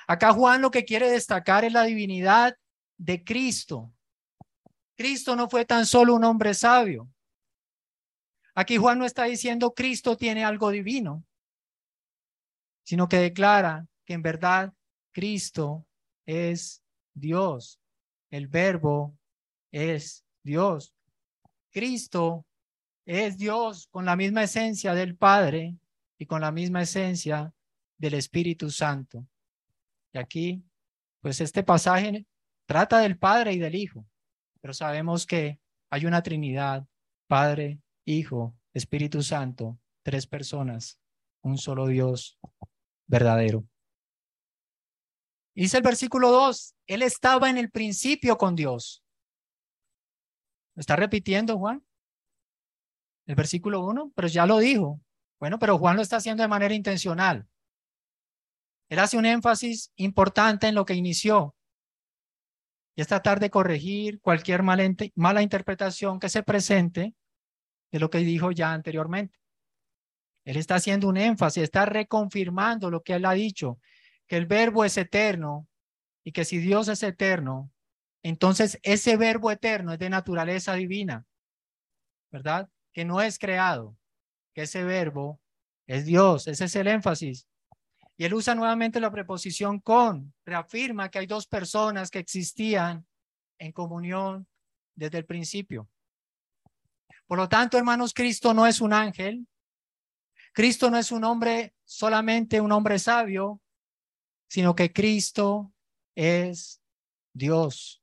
[0.07, 2.57] Acá Juan lo que quiere destacar es la divinidad
[2.96, 3.92] de Cristo.
[4.96, 7.13] Cristo no fue tan solo un hombre sabio.
[8.54, 11.24] Aquí Juan no está diciendo Cristo tiene algo divino,
[12.84, 14.72] sino que declara que en verdad
[15.12, 15.86] Cristo
[16.26, 16.82] es
[17.14, 17.80] Dios.
[18.30, 19.16] El verbo
[19.72, 20.94] es Dios.
[21.70, 22.46] Cristo
[23.04, 25.76] es Dios con la misma esencia del Padre
[26.18, 27.52] y con la misma esencia
[27.98, 29.26] del Espíritu Santo.
[30.12, 30.62] Y aquí,
[31.20, 32.24] pues este pasaje
[32.66, 34.06] trata del Padre y del Hijo,
[34.60, 35.58] pero sabemos que
[35.90, 36.86] hay una Trinidad,
[37.26, 41.00] Padre, Hijo, Espíritu Santo, tres personas,
[41.42, 42.38] un solo Dios
[43.06, 43.66] verdadero.
[45.54, 49.04] Dice el versículo 2, Él estaba en el principio con Dios.
[50.76, 51.84] está repitiendo Juan?
[53.26, 55.00] El versículo 1, pero ya lo dijo.
[55.38, 57.48] Bueno, pero Juan lo está haciendo de manera intencional.
[58.88, 61.54] Él hace un énfasis importante en lo que inició.
[62.96, 67.14] Y es tratar de corregir cualquier mala interpretación que se presente
[67.94, 69.38] de lo que dijo ya anteriormente.
[70.44, 73.78] Él está haciendo un énfasis, está reconfirmando lo que él ha dicho,
[74.26, 75.68] que el verbo es eterno
[76.24, 77.70] y que si Dios es eterno,
[78.24, 81.24] entonces ese verbo eterno es de naturaleza divina,
[82.33, 82.68] ¿verdad?
[82.92, 83.96] Que no es creado,
[84.54, 85.40] que ese verbo
[85.87, 87.46] es Dios, ese es el énfasis.
[88.16, 93.07] Y él usa nuevamente la preposición con, reafirma que hay dos personas que existían
[93.57, 94.48] en comunión
[94.96, 95.88] desde el principio.
[97.26, 99.46] Por lo tanto, hermanos, Cristo no es un ángel.
[100.52, 103.60] Cristo no es un hombre, solamente un hombre sabio,
[104.48, 105.72] sino que Cristo
[106.14, 106.80] es
[107.32, 108.02] Dios.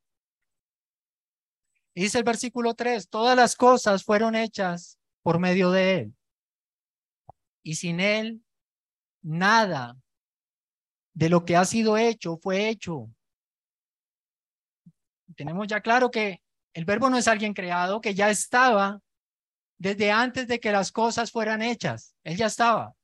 [1.93, 6.15] Dice el versículo 3, todas las cosas fueron hechas por medio de Él.
[7.63, 8.43] Y sin Él,
[9.21, 9.97] nada
[11.13, 13.09] de lo que ha sido hecho fue hecho.
[15.35, 16.41] Tenemos ya claro que
[16.73, 19.01] el verbo no es alguien creado, que ya estaba
[19.81, 22.15] desde antes de que las cosas fueran hechas.
[22.23, 22.95] Él ya estaba.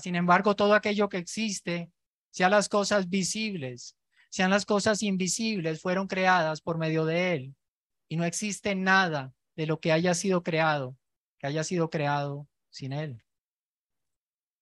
[0.00, 1.90] Sin embargo, todo aquello que existe
[2.30, 3.96] sean las cosas visibles,
[4.30, 7.56] sean las cosas invisibles, fueron creadas por medio de Él.
[8.08, 10.96] Y no existe nada de lo que haya sido creado,
[11.38, 13.20] que haya sido creado sin Él.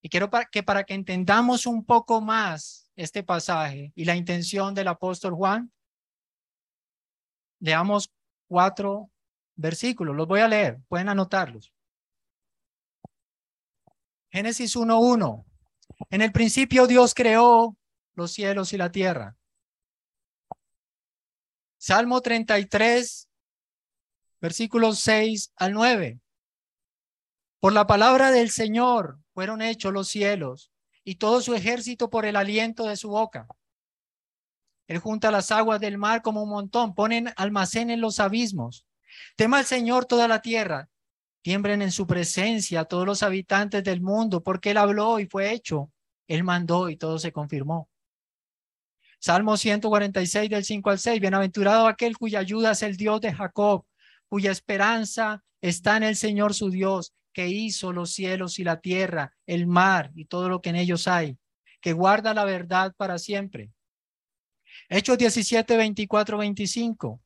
[0.01, 4.89] Y quiero que para que entendamos un poco más este pasaje y la intención del
[4.89, 5.71] apóstol Juan,
[7.59, 8.11] leamos
[8.49, 9.10] cuatro
[9.61, 10.17] versículos.
[10.17, 11.73] Los voy a leer, pueden anotarlos.
[14.31, 15.45] Génesis 1.1.
[16.11, 17.77] En el principio Dios creó
[18.15, 19.37] los cielos y la tierra.
[21.79, 23.29] Salmo 33,
[24.41, 26.21] versículos 6 al 9.
[27.59, 30.71] Por la palabra del Señor fueron hechos los cielos
[31.05, 33.47] y todo su ejército por el aliento de su boca.
[34.87, 38.87] Él junta las aguas del mar como un montón, ponen almacén en los abismos.
[39.37, 40.89] Tema al Señor toda la tierra,
[41.43, 45.91] tiemblen en su presencia todos los habitantes del mundo, porque Él habló y fue hecho,
[46.27, 47.89] Él mandó y todo se confirmó.
[49.19, 51.21] Salmo 146 del 5 al 6.
[51.21, 53.85] Bienaventurado aquel cuya ayuda es el Dios de Jacob,
[54.29, 59.37] cuya esperanza está en el Señor su Dios, que hizo los cielos y la tierra,
[59.47, 61.39] el mar y todo lo que en ellos hay,
[61.81, 63.71] que guarda la verdad para siempre.
[64.89, 67.21] Hechos 17, 24, 25.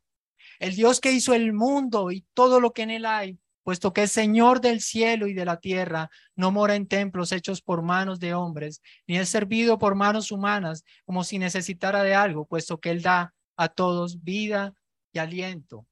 [0.58, 4.04] El Dios que hizo el mundo y todo lo que en él hay, puesto que
[4.04, 8.20] es Señor del cielo y de la tierra, no mora en templos hechos por manos
[8.20, 12.90] de hombres, ni es servido por manos humanas, como si necesitara de algo, puesto que
[12.90, 14.74] Él da a todos vida
[15.12, 15.86] y aliento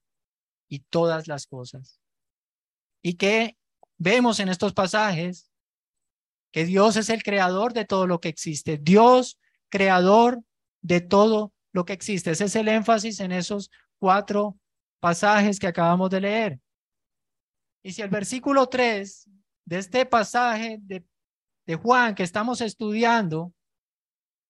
[0.68, 1.98] y todas las cosas.
[3.02, 3.56] Y que
[3.98, 5.50] vemos en estos pasajes
[6.52, 8.78] que Dios es el creador de todo lo que existe.
[8.78, 9.38] Dios,
[9.70, 10.42] creador
[10.82, 12.30] de todo lo que existe.
[12.32, 13.70] Ese es el énfasis en esos
[14.02, 14.58] cuatro
[14.98, 16.60] pasajes que acabamos de leer.
[17.84, 19.30] Y si el versículo 3
[19.64, 21.06] de este pasaje de,
[21.66, 23.54] de Juan que estamos estudiando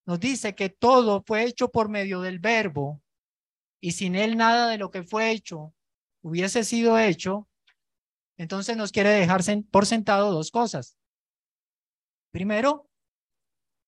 [0.06, 3.02] nos dice que todo fue hecho por medio del verbo
[3.78, 5.74] y sin él nada de lo que fue hecho
[6.22, 7.46] hubiese sido hecho,
[8.38, 10.96] entonces nos quiere dejar por sentado dos cosas.
[12.30, 12.88] Primero,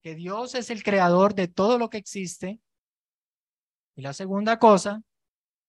[0.03, 2.61] que Dios es el creador de todo lo que existe.
[3.97, 5.03] Y la segunda cosa,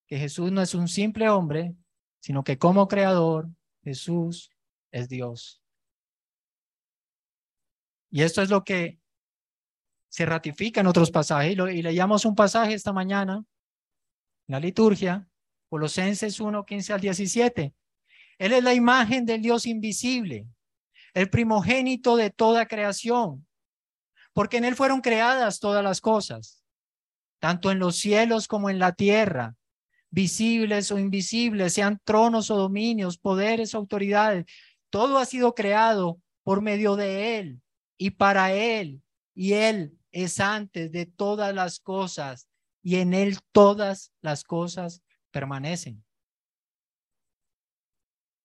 [0.07, 1.75] que Jesús no es un simple hombre,
[2.19, 3.49] sino que como creador
[3.83, 4.51] Jesús
[4.91, 5.61] es Dios.
[8.09, 8.99] Y esto es lo que
[10.09, 11.51] se ratifica en otros pasajes.
[11.51, 13.43] Y, leíamos un pasaje esta mañana
[14.47, 15.27] la liturgia,
[15.69, 17.73] Colosenses 1, 15 al 17.
[18.37, 20.47] Él es la imagen del Dios invisible,
[21.13, 23.47] el primogénito de toda creación,
[24.33, 26.63] porque en Él fueron creadas todas las cosas,
[27.39, 29.55] tanto en los cielos como en la tierra,
[30.15, 34.45] visibles o invisibles, sean tronos o dominios, poderes o autoridades.
[34.89, 37.61] Todo ha sido creado por medio de Él
[37.97, 39.03] y para Él.
[39.33, 42.47] Y Él es antes de todas las cosas
[42.81, 46.01] y en Él todas las cosas permanecen.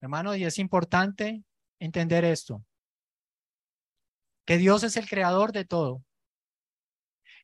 [0.01, 1.45] Hermano, y es importante
[1.79, 2.65] entender esto,
[4.45, 6.03] que Dios es el creador de todo.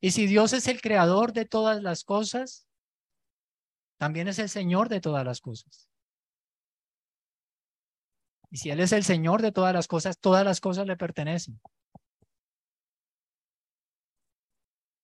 [0.00, 2.65] Y si Dios es el creador de todas las cosas,
[3.98, 5.88] también es el Señor de todas las cosas.
[8.50, 11.60] Y si Él es el Señor de todas las cosas, todas las cosas le pertenecen.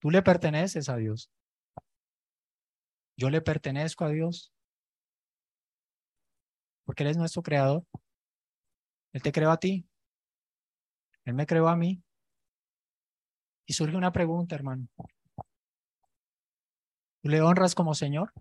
[0.01, 1.31] Tú le perteneces a Dios.
[3.17, 4.53] Yo le pertenezco a Dios.
[6.85, 7.85] Porque Él es nuestro creador.
[9.13, 9.87] Él te creó a ti.
[11.25, 12.03] Él me creó a mí.
[13.67, 14.89] Y surge una pregunta, hermano.
[17.23, 18.33] ¿Tú le honras como Señor?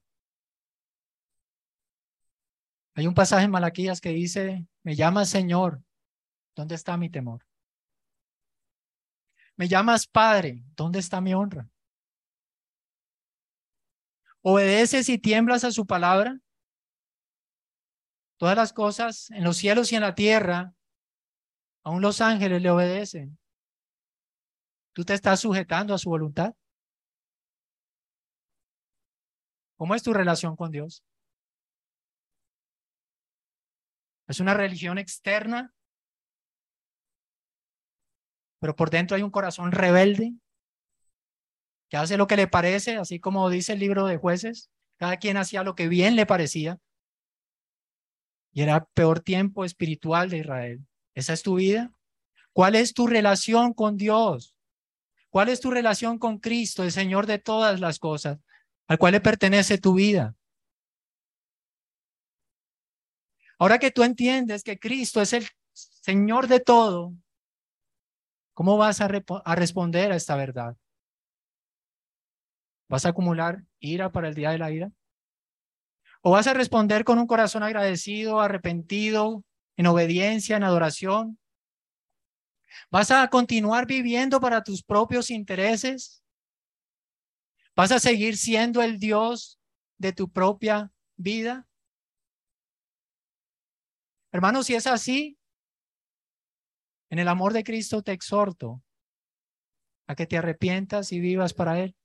[2.93, 5.81] Hay un pasaje en Malaquías que dice, me llamas Señor,
[6.55, 7.45] ¿dónde está mi temor?
[9.55, 11.69] Me llamas Padre, ¿dónde está mi honra?
[14.41, 16.39] ¿Obedeces y tiemblas a su palabra?
[18.37, 20.73] Todas las cosas en los cielos y en la tierra,
[21.83, 23.37] aún los ángeles le obedecen.
[24.93, 26.55] ¿Tú te estás sujetando a su voluntad?
[29.77, 31.03] ¿Cómo es tu relación con Dios?
[34.27, 35.73] Es una religión externa,
[38.59, 40.33] pero por dentro hay un corazón rebelde
[41.89, 44.69] que hace lo que le parece, así como dice el libro de jueces.
[44.97, 46.79] Cada quien hacía lo que bien le parecía.
[48.53, 50.85] Y era el peor tiempo espiritual de Israel.
[51.15, 51.91] ¿Esa es tu vida?
[52.53, 54.55] ¿Cuál es tu relación con Dios?
[55.29, 58.39] ¿Cuál es tu relación con Cristo, el Señor de todas las cosas,
[58.87, 60.35] al cual le pertenece tu vida?
[63.61, 67.13] Ahora que tú entiendes que Cristo es el Señor de todo,
[68.55, 70.75] ¿cómo vas a, responder a esta verdad?
[72.89, 74.91] ¿Vas a acumular ira para el día de la ira?
[76.23, 79.43] ¿O vas a responder con un corazón agradecido, arrepentido,
[79.77, 81.37] en obediencia, en adoración?
[82.89, 86.23] ¿Vas a continuar viviendo para tus propios intereses?
[87.75, 89.59] ¿Vas a seguir siendo el Dios
[89.99, 91.67] de tu propia vida?
[94.31, 95.37] Hermanos, si es así,
[97.09, 98.81] en el amor de Cristo te exhorto
[100.07, 101.95] a que te arrepientas y vivas para Él.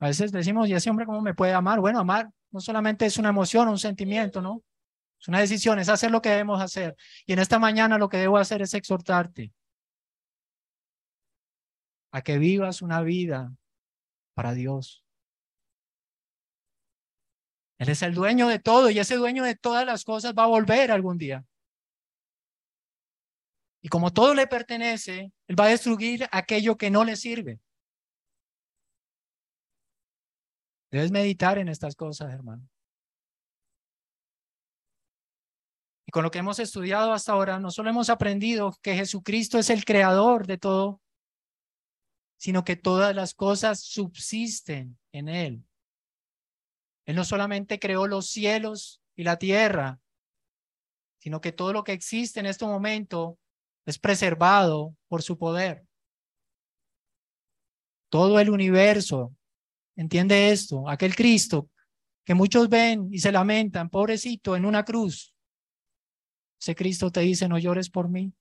[0.00, 1.80] A veces decimos, ¿y ese hombre cómo me puede amar?
[1.80, 4.62] Bueno, amar no solamente es una emoción, un sentimiento, ¿no?
[5.20, 6.94] Es una decisión, es hacer lo que debemos hacer.
[7.24, 9.52] Y en esta mañana lo que debo hacer es exhortarte
[12.12, 13.52] a que vivas una vida
[14.34, 15.03] para Dios.
[17.78, 20.48] Él es el dueño de todo y ese dueño de todas las cosas va a
[20.48, 21.44] volver algún día.
[23.82, 27.60] Y como todo le pertenece, Él va a destruir aquello que no le sirve.
[30.90, 32.66] Debes meditar en estas cosas, hermano.
[36.06, 39.70] Y con lo que hemos estudiado hasta ahora, no solo hemos aprendido que Jesucristo es
[39.70, 41.02] el creador de todo,
[42.36, 45.64] sino que todas las cosas subsisten en Él.
[47.06, 50.00] Él no solamente creó los cielos y la tierra,
[51.18, 53.38] sino que todo lo que existe en este momento
[53.86, 55.86] es preservado por su poder.
[58.08, 59.34] Todo el universo,
[59.96, 61.68] entiende esto, aquel Cristo
[62.24, 65.34] que muchos ven y se lamentan, pobrecito, en una cruz.
[66.58, 68.32] Ese Cristo te dice, no llores por mí,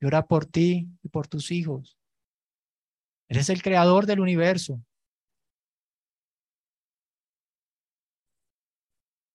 [0.00, 1.96] llora por ti y por tus hijos.
[3.28, 4.82] Él es el creador del universo.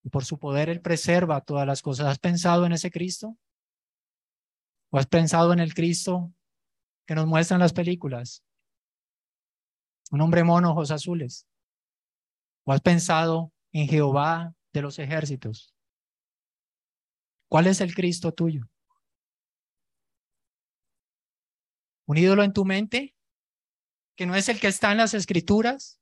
[0.03, 2.07] Y por su poder Él preserva todas las cosas.
[2.07, 3.37] ¿Has pensado en ese Cristo?
[4.91, 6.33] ¿O has pensado en el Cristo
[7.07, 8.43] que nos muestran las películas?
[10.11, 11.47] Un hombre mono, ojos azules.
[12.65, 15.73] ¿O has pensado en Jehová de los ejércitos?
[17.49, 18.69] ¿Cuál es el Cristo tuyo?
[22.05, 23.15] ¿Un ídolo en tu mente
[24.15, 25.99] que no es el que está en las escrituras?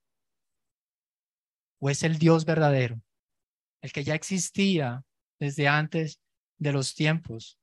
[1.80, 3.02] ¿O es el Dios verdadero?
[3.82, 5.04] El que ya existía
[5.40, 6.20] desde antes
[6.58, 7.58] de los tiempos,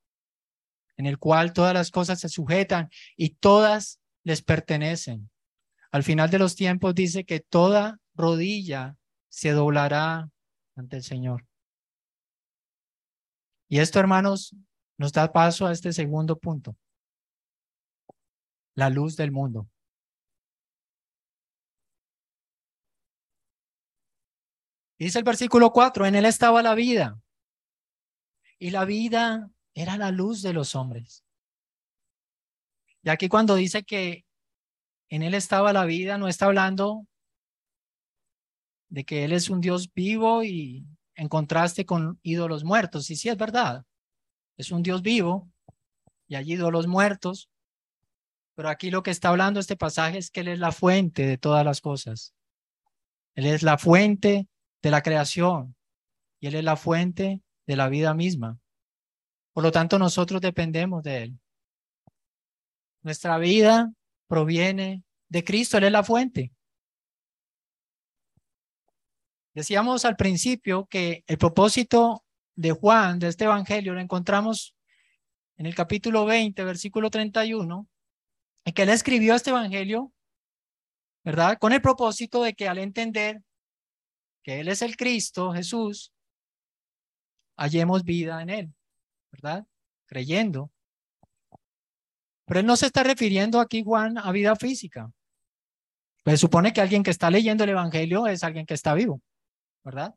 [0.96, 5.30] en el cual todas las cosas se sujetan y todas les pertenecen.
[5.90, 8.96] Al final de los tiempos dice que toda rodilla
[9.28, 10.30] se doblará
[10.74, 11.46] ante el Señor.
[13.68, 14.54] Y esto, hermanos,
[14.96, 16.76] nos da paso a este segundo punto,
[18.74, 19.68] la luz del mundo.
[24.98, 27.20] Dice el versículo 4, en él estaba la vida.
[28.58, 31.24] Y la vida era la luz de los hombres.
[33.02, 34.24] Y aquí cuando dice que
[35.08, 37.06] en él estaba la vida, no está hablando
[38.88, 40.84] de que él es un Dios vivo y
[41.14, 43.08] en contraste con ídolos muertos.
[43.10, 43.84] Y sí es verdad,
[44.56, 45.48] es un Dios vivo
[46.26, 47.48] y hay ídolos muertos.
[48.56, 51.38] Pero aquí lo que está hablando este pasaje es que Él es la fuente de
[51.38, 52.34] todas las cosas.
[53.36, 54.48] Él es la fuente
[54.82, 55.76] de la creación
[56.40, 58.58] y Él es la fuente de la vida misma.
[59.52, 61.38] Por lo tanto, nosotros dependemos de Él.
[63.02, 63.92] Nuestra vida
[64.26, 66.52] proviene de Cristo, Él es la fuente.
[69.54, 72.24] Decíamos al principio que el propósito
[72.54, 74.76] de Juan, de este Evangelio, lo encontramos
[75.56, 77.88] en el capítulo 20, versículo 31,
[78.64, 80.12] en que él escribió este Evangelio,
[81.24, 81.58] ¿verdad?
[81.58, 83.42] Con el propósito de que al entender
[84.48, 86.10] que Él es el Cristo, Jesús,
[87.58, 88.74] hallemos vida en Él,
[89.30, 89.66] ¿verdad?
[90.06, 90.72] Creyendo.
[92.46, 95.12] Pero Él no se está refiriendo aquí, Juan, a vida física.
[96.24, 99.20] Pues supone que alguien que está leyendo el Evangelio es alguien que está vivo,
[99.84, 100.14] ¿verdad?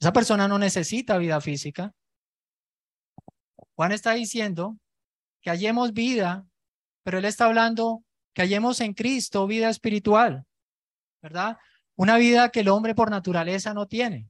[0.00, 1.92] Esa persona no necesita vida física.
[3.74, 4.78] Juan está diciendo
[5.42, 6.46] que hallemos vida,
[7.02, 8.02] pero él está hablando
[8.32, 10.46] que hallemos en Cristo vida espiritual,
[11.20, 11.58] ¿verdad?
[11.96, 14.28] Una vida que el hombre por naturaleza no tiene.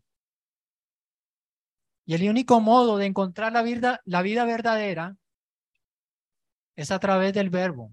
[2.04, 5.16] Y el único modo de encontrar la vida, la vida verdadera
[6.76, 7.92] es a través del verbo.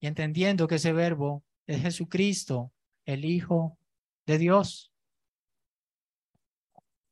[0.00, 2.72] Y entendiendo que ese verbo es Jesucristo,
[3.06, 3.78] el Hijo
[4.26, 4.92] de Dios.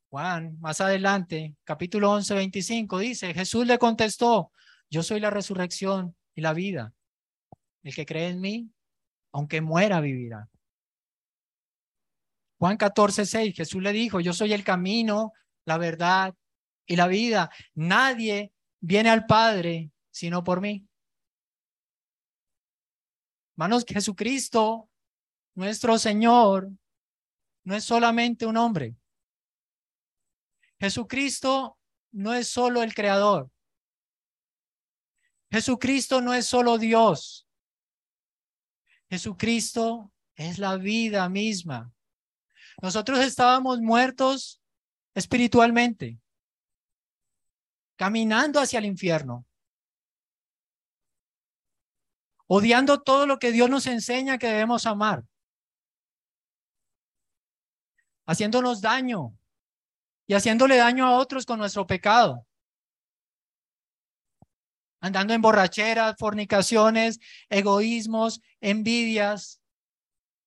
[0.09, 4.51] Juan, más adelante, capítulo 11, 25, dice, Jesús le contestó,
[4.89, 6.93] yo soy la resurrección y la vida.
[7.83, 8.71] El que cree en mí,
[9.31, 10.49] aunque muera, vivirá.
[12.59, 15.31] Juan 14, 6, Jesús le dijo, yo soy el camino,
[15.65, 16.35] la verdad
[16.85, 17.49] y la vida.
[17.73, 18.51] Nadie
[18.81, 20.85] viene al Padre sino por mí.
[23.53, 24.89] Hermanos, Jesucristo,
[25.55, 26.69] nuestro Señor,
[27.63, 28.95] no es solamente un hombre.
[30.79, 31.77] Jesucristo
[32.11, 33.49] no es solo el creador.
[35.49, 37.47] Jesucristo no es solo Dios.
[39.09, 41.93] Jesucristo es la vida misma.
[42.81, 44.61] Nosotros estábamos muertos
[45.13, 46.19] espiritualmente,
[47.97, 49.45] caminando hacia el infierno,
[52.47, 55.25] odiando todo lo que Dios nos enseña que debemos amar,
[58.25, 59.37] haciéndonos daño
[60.25, 62.45] y haciéndole daño a otros con nuestro pecado
[65.01, 69.61] andando en borracheras, fornicaciones, egoísmos, envidias.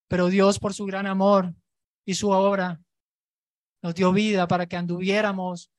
[0.09, 1.55] Pero Dios, por su gran amor
[2.05, 2.81] y su obra,
[3.83, 5.71] nos dio vida para que anduviéramos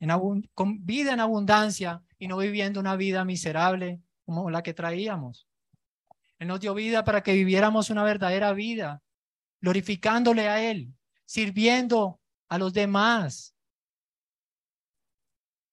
[0.00, 0.10] en
[0.54, 5.46] con vida en abundancia y no viviendo una vida miserable como la que traíamos.
[6.38, 9.02] Él nos dio vida para que viviéramos una verdadera vida,
[9.60, 10.94] glorificándole a Él,
[11.26, 13.54] sirviendo a los demás,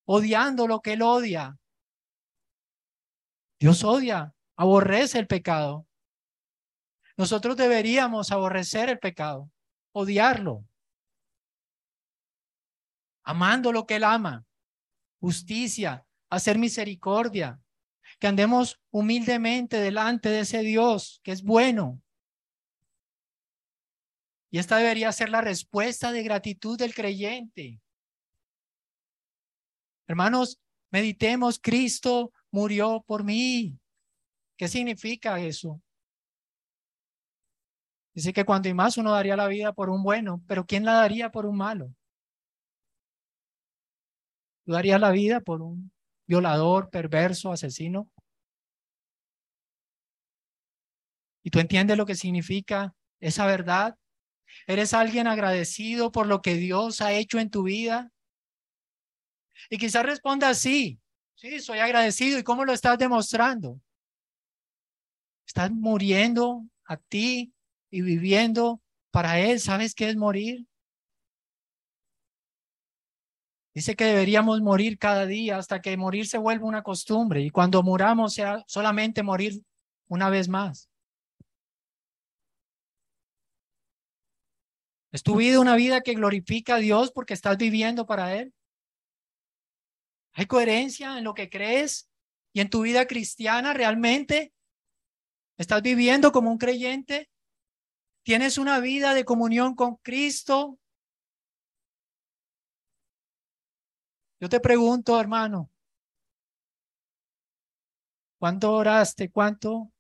[0.06, 1.58] odiando lo que Él odia,
[3.60, 5.87] Dios odia, aborrece el pecado.
[7.18, 9.50] Nosotros deberíamos aborrecer el pecado,
[9.92, 10.64] odiarlo,
[13.24, 14.46] amando lo que Él ama,
[15.20, 17.60] justicia, hacer misericordia,
[18.20, 22.02] que andemos humildemente delante de ese Dios que es bueno.
[24.50, 27.82] Y esta debería ser la respuesta de gratitud del creyente.
[30.08, 30.60] Hermanos,
[30.92, 33.78] meditemos, Cristo murió por mí.
[34.56, 35.82] ¿Qué significa eso?
[38.18, 40.94] Dice que cuando y más uno daría la vida por un bueno, pero ¿quién la
[40.94, 41.94] daría por un malo?
[44.66, 45.92] ¿Tú darías la vida por un
[46.26, 48.10] violador, perverso, asesino?
[51.44, 53.96] ¿Y tú entiendes lo que significa esa verdad?
[54.66, 58.12] ¿Eres alguien agradecido por lo que Dios ha hecho en tu vida?
[59.70, 61.00] Y quizás responda sí,
[61.36, 62.40] Sí, soy agradecido.
[62.40, 63.80] ¿Y cómo lo estás demostrando?
[65.46, 67.54] Estás muriendo a ti
[67.90, 68.82] y viviendo
[69.12, 69.60] para Él.
[69.60, 70.66] ¿Sabes qué es morir?
[73.74, 77.84] Dice que deberíamos morir cada día hasta que morir se vuelva una costumbre y cuando
[77.84, 79.62] muramos sea solamente morir
[80.08, 80.90] una vez más.
[85.12, 88.54] ¿Es tu vida una vida que glorifica a Dios porque estás viviendo para Él?
[90.34, 92.10] ¿Hay coherencia en lo que crees
[92.54, 94.54] y en tu vida cristiana realmente?
[95.58, 97.30] ¿Estás viviendo como un creyente?
[98.28, 100.78] ¿Tienes una vida de comunión con Cristo?
[104.42, 105.72] Yo te pregunto, hermano,
[108.38, 109.32] ¿cuánto oraste?
[109.32, 109.94] ¿Cuánto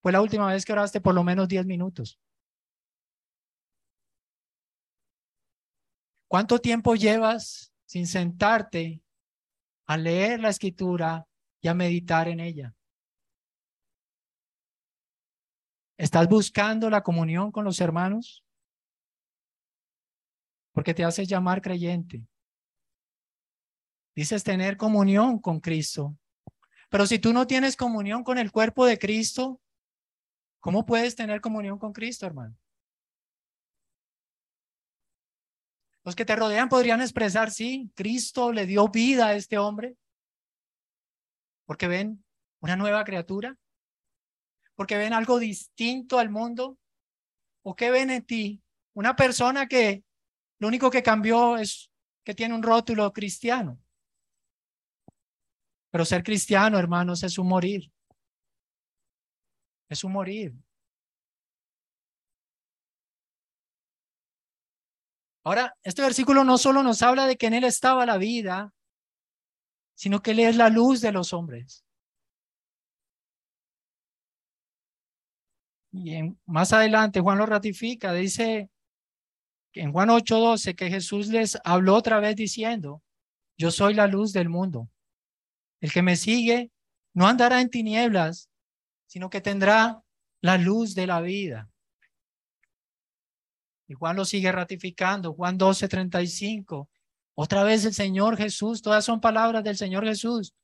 [0.00, 2.18] fue la última vez que oraste por lo menos 10 minutos?
[6.28, 9.02] ¿Cuánto tiempo llevas sin sentarte
[9.84, 11.28] a leer la escritura
[11.60, 12.75] y a meditar en ella.
[15.98, 18.44] ¿Estás buscando la comunión con los hermanos?
[20.72, 22.22] Porque te haces llamar creyente.
[24.14, 26.16] Dices tener comunión con Cristo.
[26.90, 29.60] Pero si tú no tienes comunión con el cuerpo de Cristo,
[30.60, 32.56] ¿cómo puedes tener comunión con Cristo, hermano?
[36.04, 39.96] Los que te rodean podrían expresar, sí, Cristo le dio vida a este hombre.
[41.64, 42.24] Porque ven
[42.60, 43.58] una nueva criatura.
[44.76, 46.78] Porque ven algo distinto al mundo.
[47.62, 48.62] ¿O qué ven en ti?
[48.94, 50.04] Una persona que
[50.58, 51.90] lo único que cambió es
[52.22, 53.80] que tiene un rótulo cristiano.
[55.90, 57.90] Pero ser cristiano, hermanos, es un morir.
[59.88, 60.54] Es un morir.
[65.44, 68.74] Ahora, este versículo no solo nos habla de que en Él estaba la vida,
[69.94, 71.85] sino que Él es la luz de los hombres.
[75.96, 78.68] Y más adelante Juan lo ratifica, dice
[79.72, 83.02] en Juan 8:12 que Jesús les habló otra vez diciendo,
[83.56, 84.90] yo soy la luz del mundo.
[85.80, 86.70] El que me sigue
[87.14, 88.50] no andará en tinieblas,
[89.06, 90.02] sino que tendrá
[90.42, 91.70] la luz de la vida.
[93.88, 96.90] Y Juan lo sigue ratificando, Juan 12, 35.
[97.34, 100.54] Otra vez el Señor Jesús, todas son palabras del Señor Jesús.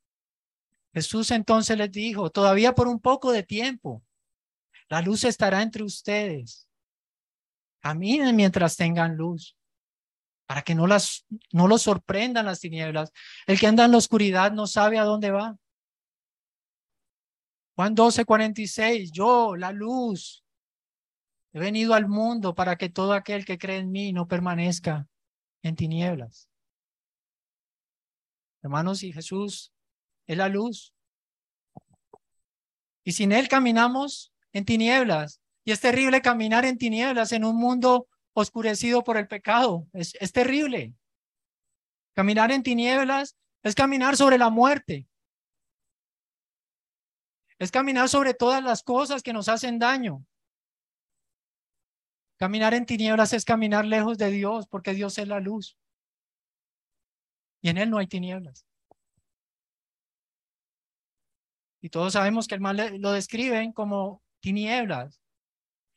[0.93, 4.03] Jesús entonces les dijo, todavía por un poco de tiempo,
[4.93, 6.68] la luz estará entre ustedes.
[7.80, 9.57] Caminen mientras tengan luz,
[10.45, 13.11] para que no, las, no los sorprendan las tinieblas.
[13.47, 15.57] El que anda en la oscuridad no sabe a dónde va.
[17.74, 20.45] Juan 12, 46, yo, la luz,
[21.55, 25.09] He venido al mundo para que todo aquel que cree en mí no permanezca
[25.62, 26.51] en tinieblas.
[28.62, 29.72] Hermanos, y Jesús
[30.26, 30.95] es la luz.
[33.05, 35.40] Y sin Él caminamos en tinieblas.
[35.64, 39.86] Y es terrible caminar en tinieblas en un mundo oscurecido por el pecado.
[39.92, 40.94] Es, es terrible.
[42.14, 45.07] Caminar en tinieblas es caminar sobre la muerte.
[47.59, 50.26] Es caminar sobre todas las cosas que nos hacen daño.
[52.36, 55.78] Caminar en tinieblas es caminar lejos de Dios porque Dios es la luz.
[57.61, 58.66] Y en Él no hay tinieblas.
[61.80, 65.22] Y todos sabemos que el mal lo describen como tinieblas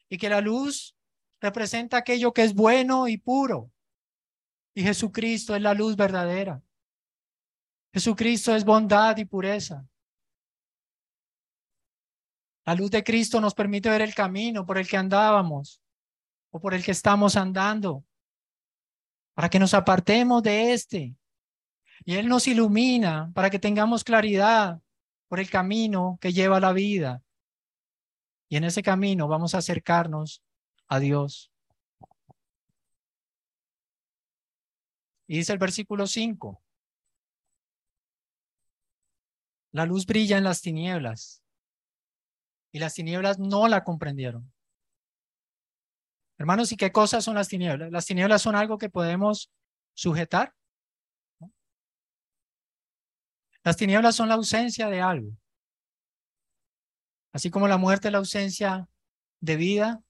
[0.07, 0.95] y que la luz
[1.41, 3.71] representa aquello que es bueno y puro.
[4.73, 6.61] Y Jesucristo es la luz verdadera.
[7.93, 9.85] Jesucristo es bondad y pureza.
[12.65, 15.81] La luz de Cristo nos permite ver el camino por el que andábamos
[16.49, 18.03] o por el que estamos andando,
[19.33, 21.15] para que nos apartemos de este.
[22.05, 24.81] Y Él nos ilumina para que tengamos claridad
[25.27, 27.24] por el camino que lleva la vida.
[28.49, 30.43] Y en ese camino vamos a acercarnos
[30.87, 31.51] a Dios.
[35.27, 36.61] Y dice el versículo 5.
[39.71, 41.43] La luz brilla en las tinieblas
[42.71, 44.53] y las tinieblas no la comprendieron.
[46.37, 47.91] Hermanos, ¿y qué cosas son las tinieblas?
[47.91, 49.49] Las tinieblas son algo que podemos
[49.93, 50.53] sujetar.
[53.63, 55.31] Las tinieblas son la ausencia de algo.
[57.35, 58.87] Así como la muerte es la ausencia
[59.41, 60.01] de vida,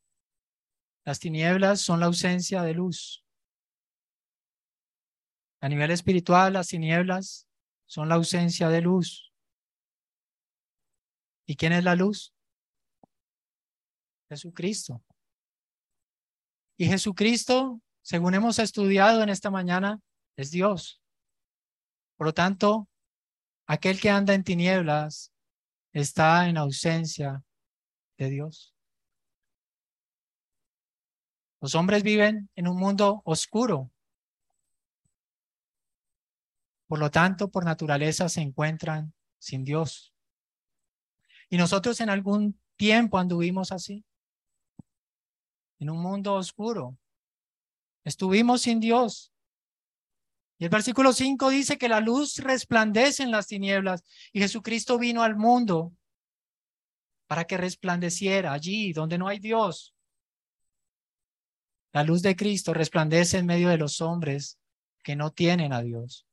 [1.05, 3.25] las tinieblas son la ausencia de luz.
[5.59, 7.47] A nivel espiritual, las tinieblas
[7.87, 9.33] son la ausencia de luz.
[11.47, 12.31] ¿Y quién es la luz?
[14.29, 15.03] Jesucristo.
[16.77, 19.99] Y Jesucristo, según hemos estudiado en esta mañana,
[20.37, 21.01] es Dios.
[22.17, 22.87] Por lo tanto,
[23.65, 25.31] aquel que anda en tinieblas
[26.01, 27.43] está en ausencia
[28.17, 28.75] de Dios.
[31.61, 33.89] Los hombres viven en un mundo oscuro.
[36.87, 40.13] Por lo tanto, por naturaleza se encuentran sin Dios.
[41.49, 44.05] Y nosotros en algún tiempo anduvimos así,
[45.79, 46.97] en un mundo oscuro.
[48.03, 49.31] Estuvimos sin Dios.
[50.57, 55.21] Y el versículo 5 dice que la luz resplandece en las tinieblas y Jesucristo vino
[55.21, 55.93] al mundo
[57.27, 59.93] para que resplandeciera allí donde no hay Dios.
[61.91, 64.59] La luz de Cristo resplandece en medio de los hombres
[65.03, 66.25] que no tienen a Dios.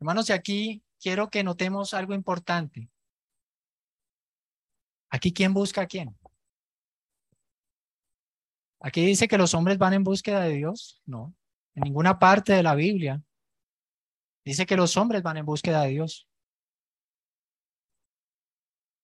[0.00, 2.90] Hermanos, y aquí quiero que notemos algo importante.
[5.10, 6.16] Aquí, ¿quién busca a quién?
[8.80, 11.00] Aquí dice que los hombres van en búsqueda de Dios.
[11.06, 11.34] No,
[11.74, 13.22] en ninguna parte de la Biblia
[14.44, 16.28] dice que los hombres van en búsqueda de Dios.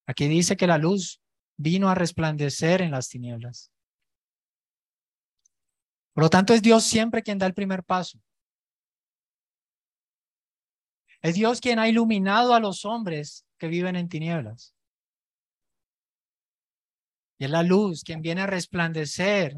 [0.06, 1.22] Aquí dice que la luz
[1.56, 3.70] vino a resplandecer en las tinieblas.
[6.12, 8.20] Por lo tanto, es Dios siempre quien da el primer paso.
[11.22, 14.74] Es Dios quien ha iluminado a los hombres que viven en tinieblas.
[17.40, 19.56] Y es la luz quien viene a resplandecer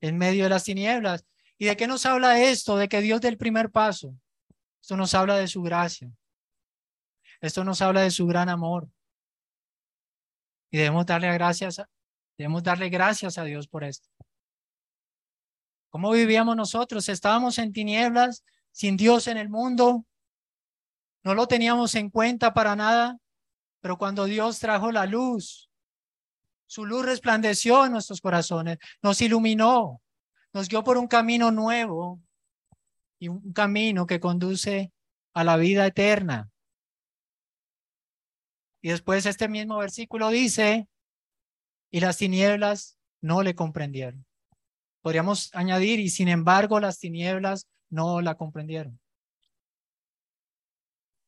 [0.00, 1.26] en medio de las tinieblas.
[1.58, 2.76] ¿Y de qué nos habla esto?
[2.76, 4.14] De que Dios dé el primer paso.
[4.80, 6.12] Esto nos habla de su gracia.
[7.40, 8.88] Esto nos habla de su gran amor.
[10.70, 11.82] Y debemos darle gracias,
[12.38, 14.08] debemos darle gracias a Dios por esto.
[15.90, 17.08] ¿Cómo vivíamos nosotros?
[17.08, 20.06] Estábamos en tinieblas, sin Dios en el mundo.
[21.24, 23.18] No lo teníamos en cuenta para nada,
[23.80, 25.63] pero cuando Dios trajo la luz,
[26.66, 30.00] su luz resplandeció en nuestros corazones, nos iluminó,
[30.52, 32.20] nos guió por un camino nuevo
[33.18, 34.92] y un camino que conduce
[35.34, 36.50] a la vida eterna.
[38.80, 40.88] Y después este mismo versículo dice,
[41.90, 44.26] y las tinieblas no le comprendieron.
[45.00, 49.00] Podríamos añadir, y sin embargo las tinieblas no la comprendieron.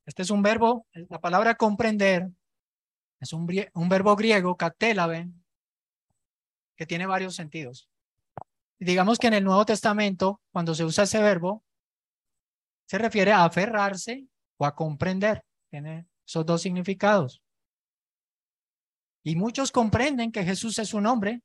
[0.07, 2.30] Este es un verbo, la palabra comprender
[3.20, 3.46] es un,
[3.88, 5.28] verbo griego, katelabe,
[6.76, 7.88] que tiene varios sentidos.
[8.78, 11.64] Digamos que en el Nuevo Testamento, cuando se usa ese verbo,
[12.86, 14.26] se refiere a aferrarse
[14.58, 15.42] o a comprender.
[15.70, 17.42] Tiene esos dos significados.
[19.22, 21.42] Y muchos comprenden que Jesús es un hombre,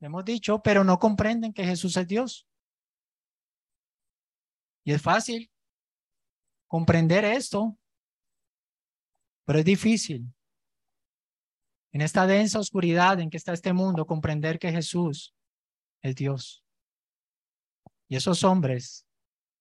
[0.00, 2.46] hemos dicho, pero no comprenden que Jesús es Dios.
[4.84, 5.50] Y es fácil
[6.68, 7.76] comprender esto,
[9.44, 10.32] pero es difícil.
[11.92, 15.34] En esta densa oscuridad en que está este mundo, comprender que Jesús
[16.02, 16.64] es Dios.
[18.08, 19.06] Y esos hombres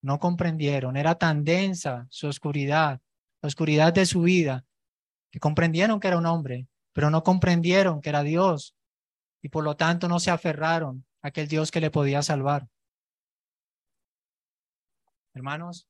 [0.02, 0.96] no comprendieron.
[0.96, 3.02] Era tan densa su oscuridad,
[3.42, 4.66] la oscuridad de su vida,
[5.32, 8.76] que comprendieron que era un hombre, pero no comprendieron que era Dios
[9.42, 12.68] y por lo tanto no se aferraron a aquel Dios que le podía salvar.
[15.34, 15.88] Hermanos,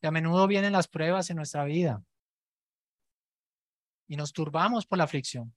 [0.00, 2.02] que a menudo vienen las pruebas en nuestra vida
[4.06, 5.54] y nos turbamos por la aflicción.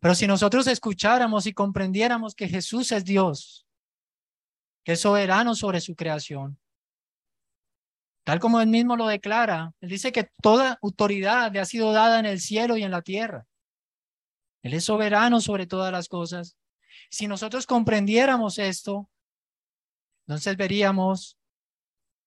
[0.00, 3.66] Pero si nosotros escucháramos y comprendiéramos que Jesús es Dios,
[4.82, 6.58] que es soberano sobre su creación,
[8.24, 12.18] tal como él mismo lo declara, él dice que toda autoridad le ha sido dada
[12.18, 13.46] en el cielo y en la tierra.
[14.62, 16.56] Él es soberano sobre todas las cosas.
[17.10, 19.10] Si nosotros comprendiéramos esto,
[20.26, 21.38] entonces veríamos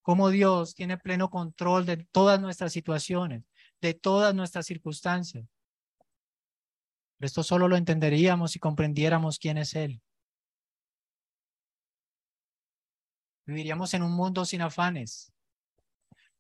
[0.04, 3.44] cómo Dios tiene pleno control de todas nuestras situaciones,
[3.82, 5.48] de todas nuestras circunstancias.
[7.26, 10.02] Esto solo lo entenderíamos si comprendiéramos quién es Él.
[13.46, 15.32] Viviríamos en un mundo sin afanes.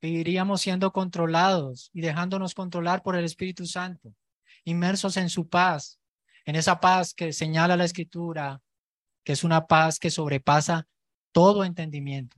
[0.01, 4.13] Viviríamos siendo controlados y dejándonos controlar por el Espíritu Santo,
[4.65, 5.99] inmersos en su paz,
[6.45, 8.61] en esa paz que señala la Escritura,
[9.23, 10.87] que es una paz que sobrepasa
[11.31, 12.37] todo entendimiento.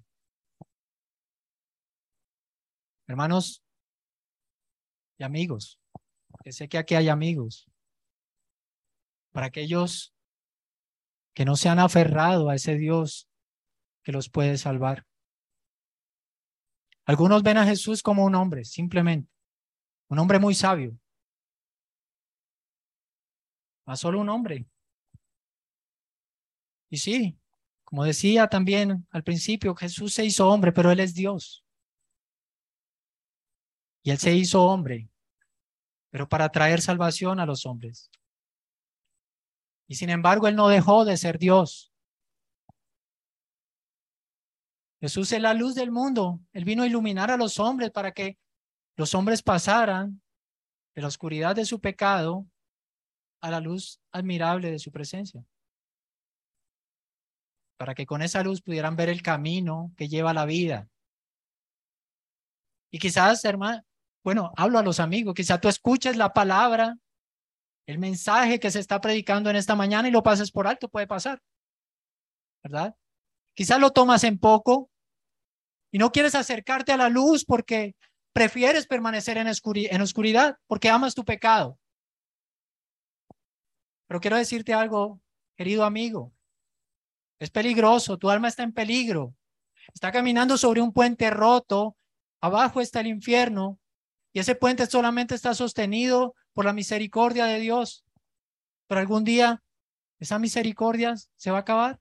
[3.07, 3.63] Hermanos
[5.17, 5.79] y amigos,
[6.43, 7.67] que sé que aquí hay amigos,
[9.35, 10.15] para aquellos
[11.33, 13.27] que no se han aferrado a ese Dios
[14.01, 15.05] que los puede salvar.
[17.03, 19.29] Algunos ven a Jesús como un hombre, simplemente,
[20.07, 20.97] un hombre muy sabio,
[23.85, 24.65] a solo un hombre.
[26.89, 27.37] Y sí,
[27.83, 31.65] como decía también al principio, Jesús se hizo hombre, pero Él es Dios.
[34.01, 35.09] Y Él se hizo hombre,
[36.09, 38.09] pero para traer salvación a los hombres.
[39.87, 41.91] Y sin embargo, Él no dejó de ser Dios.
[44.99, 46.39] Jesús es la luz del mundo.
[46.53, 48.37] Él vino a iluminar a los hombres para que
[48.95, 50.21] los hombres pasaran
[50.95, 52.47] de la oscuridad de su pecado
[53.41, 55.45] a la luz admirable de su presencia
[57.77, 60.89] para que con esa luz pudieran ver el camino que lleva la vida.
[62.91, 63.83] Y quizás, hermano,
[64.23, 66.97] bueno, hablo a los amigos, quizás tú escuches la palabra,
[67.87, 71.07] el mensaje que se está predicando en esta mañana y lo pases por alto, puede
[71.07, 71.41] pasar,
[72.63, 72.95] ¿verdad?
[73.53, 74.89] Quizás lo tomas en poco
[75.91, 77.95] y no quieres acercarte a la luz porque
[78.33, 81.79] prefieres permanecer en, en oscuridad, porque amas tu pecado.
[84.07, 85.21] Pero quiero decirte algo,
[85.55, 86.33] querido amigo,
[87.39, 89.35] es peligroso, tu alma está en peligro.
[89.93, 91.95] Está caminando sobre un puente roto,
[92.41, 93.79] abajo está el infierno
[94.33, 98.03] y ese puente solamente está sostenido por la misericordia de Dios.
[98.87, 99.61] Pero algún día
[100.19, 101.99] esa misericordia se va a acabar.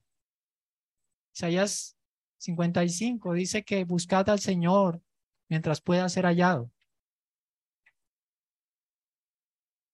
[1.35, 1.99] Isaías
[2.39, 5.03] 55 dice que buscad al Señor
[5.49, 6.71] mientras pueda ser hallado.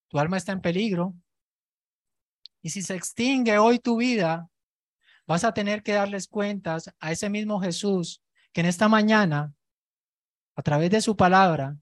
[0.09, 1.15] Tu alma está en peligro.
[2.61, 4.51] Y si se extingue hoy tu vida,
[5.27, 9.55] vas a tener que darles cuentas a ese mismo Jesús que en esta mañana,
[10.55, 11.79] a través de su palabra,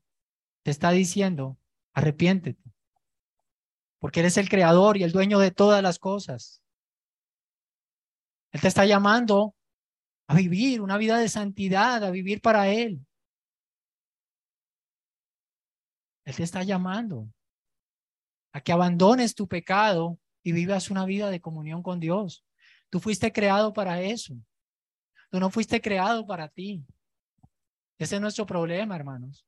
[0.63, 1.59] te está diciendo,
[1.95, 2.68] arrepiéntete,
[3.99, 6.63] porque Él es el creador y el dueño de todas las cosas.
[8.53, 9.55] Él te está llamando
[10.27, 13.05] a vivir una vida de santidad, a vivir para Él.
[16.25, 17.29] Él te está llamando
[18.53, 22.45] a que abandones tu pecado y vivas una vida de comunión con Dios.
[22.91, 24.35] Tú fuiste creado para eso.
[25.31, 26.85] Tú no fuiste creado para ti.
[27.99, 29.45] Ese es nuestro problema, hermanos.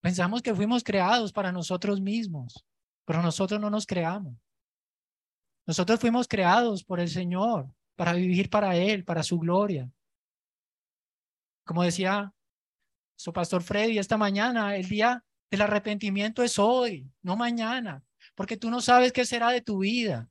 [0.00, 2.64] Pensamos que fuimos creados para nosotros mismos,
[3.10, 4.36] pero nosotros no nos creamos.
[5.66, 9.90] Nosotros fuimos creados por el Señor para vivir para Él, para su gloria.
[11.64, 12.32] Como decía
[13.16, 18.04] su pastor Freddy esta mañana, el día del arrepentimiento es hoy, no mañana,
[18.36, 20.30] porque tú no sabes qué será de tu vida.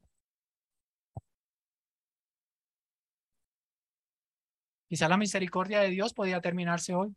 [4.88, 7.14] Quizá la misericordia de Dios podía terminarse hoy.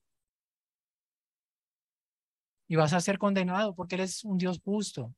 [2.66, 5.14] Y vas a ser condenado porque Él es un Dios justo.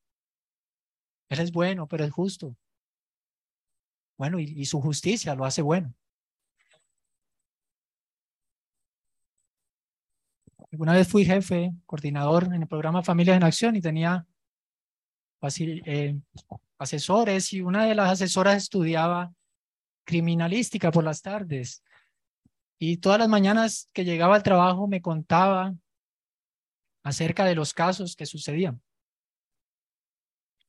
[1.29, 2.57] Él es bueno, pero es justo.
[4.17, 5.93] Bueno, y, su justicia lo hace bueno.
[10.71, 14.27] Alguna vez fui jefe, coordinador en el programa Familias en Acción y tenía
[15.59, 16.17] eh,
[16.79, 19.33] asesores y una de las asesoras estudiaba
[20.05, 21.83] criminalística por las tardes
[22.79, 25.75] y todas las mañanas que llegaba al trabajo me contaba
[27.03, 28.83] acerca de los casos que sucedían.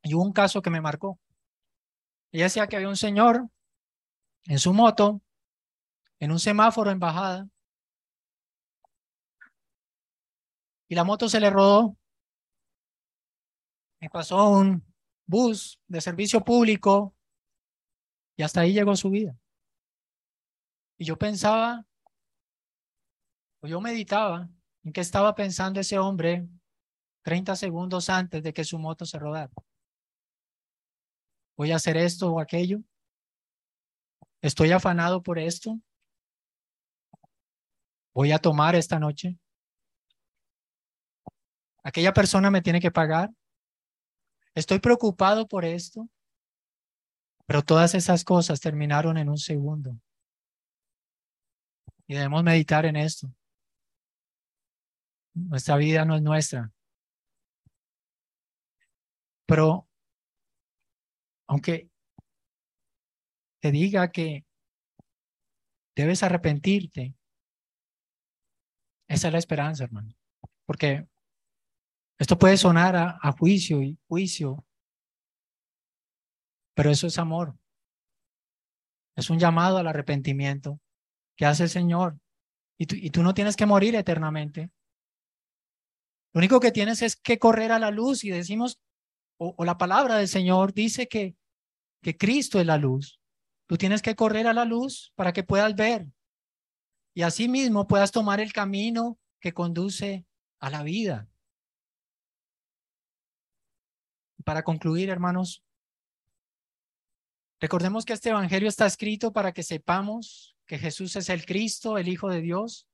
[0.05, 1.19] Y hubo un caso que me marcó.
[2.31, 3.49] Ella decía que había un señor
[4.43, 5.21] en su moto
[6.19, 7.49] en un semáforo en bajada.
[10.87, 11.97] Y la moto se le rodó.
[13.99, 14.85] Me pasó un
[15.25, 17.15] bus de servicio público
[18.37, 19.35] y hasta ahí llegó su vida.
[20.97, 21.83] Y yo pensaba,
[23.61, 24.49] o yo meditaba
[24.83, 26.47] en qué estaba pensando ese hombre
[27.23, 29.51] 30 segundos antes de que su moto se rodara.
[31.57, 32.79] ¿Voy a hacer esto o aquello?
[34.41, 35.79] ¿Estoy afanado por esto?
[38.13, 39.37] ¿Voy a tomar esta noche?
[41.83, 43.31] ¿Aquella persona me tiene que pagar?
[44.53, 46.09] ¿Estoy preocupado por esto?
[47.45, 49.99] Pero todas esas cosas terminaron en un segundo.
[52.07, 53.31] Y debemos meditar en esto.
[55.33, 56.71] Nuestra vida no es nuestra.
[59.45, 59.87] Pero
[61.47, 61.89] aunque
[63.61, 64.45] te diga que
[65.95, 67.15] debes arrepentirte,
[69.07, 70.13] esa es la esperanza, hermano.
[70.65, 71.07] Porque
[72.19, 74.65] esto puede sonar a, juicio y juicio,
[76.75, 77.57] pero eso es amor.
[79.15, 80.79] Es un llamado al arrepentimiento
[81.37, 82.19] que hace el Señor.
[82.77, 84.71] Y tú, y tú no tienes que morir eternamente.
[86.33, 88.81] Lo único que tienes es que correr a la luz y decimos,
[89.37, 91.35] o, la palabra del Señor dice que,
[92.01, 93.19] que Cristo es la luz.
[93.67, 96.07] Tú tienes que correr a la luz para que puedas ver.
[97.13, 100.25] Y así mismo puedas tomar el camino que conduce
[100.59, 101.27] a la vida.
[104.43, 105.63] Para concluir, hermanos,
[107.59, 112.07] recordemos que este Evangelio está escrito para que sepamos que Jesús es el Cristo, el
[112.07, 112.87] Hijo de Dios,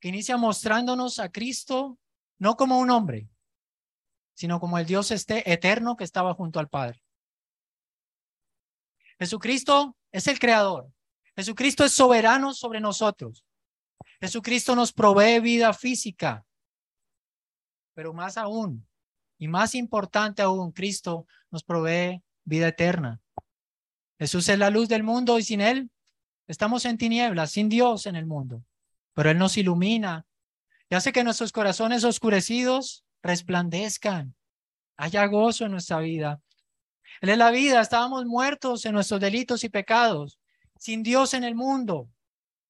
[0.00, 1.98] que inicia mostrándonos a Cristo
[2.38, 3.28] no como un hombre,
[4.40, 7.04] sino como el Dios este eterno que estaba junto al Padre.
[9.18, 10.90] Jesucristo es el creador.
[11.36, 13.44] Jesucristo es soberano sobre nosotros.
[14.18, 16.46] Jesucristo nos provee vida física.
[17.92, 18.88] Pero más aún,
[19.36, 23.20] y más importante aún, Cristo nos provee vida eterna.
[24.18, 25.90] Jesús es la luz del mundo y sin Él
[26.46, 28.64] estamos en tinieblas, sin Dios en el mundo.
[29.12, 30.24] Pero Él nos ilumina
[30.88, 34.34] y hace que nuestros corazones oscurecidos resplandezcan,
[34.96, 36.40] haya gozo en nuestra vida.
[37.20, 40.38] Él es la vida, estábamos muertos en nuestros delitos y pecados,
[40.78, 42.10] sin Dios en el mundo,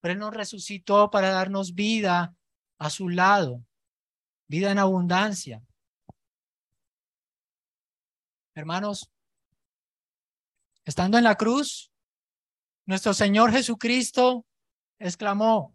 [0.00, 2.34] pero Él nos resucitó para darnos vida
[2.78, 3.64] a su lado,
[4.48, 5.62] vida en abundancia.
[8.54, 9.10] Hermanos,
[10.84, 11.92] estando en la cruz,
[12.86, 14.44] nuestro Señor Jesucristo
[14.98, 15.74] exclamó,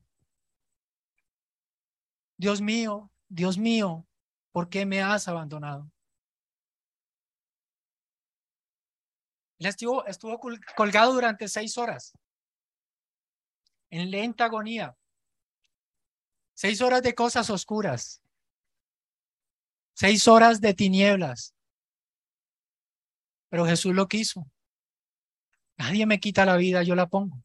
[2.38, 4.06] Dios mío, Dios mío,
[4.56, 5.92] ¿por qué me has abandonado?
[9.60, 10.40] Él estuvo, estuvo
[10.78, 12.14] colgado durante seis horas,
[13.90, 14.96] en lenta agonía.
[16.54, 18.22] Seis horas de cosas oscuras.
[19.94, 21.54] Seis horas de tinieblas.
[23.50, 24.50] Pero Jesús lo quiso.
[25.76, 27.44] Nadie me quita la vida, yo la pongo.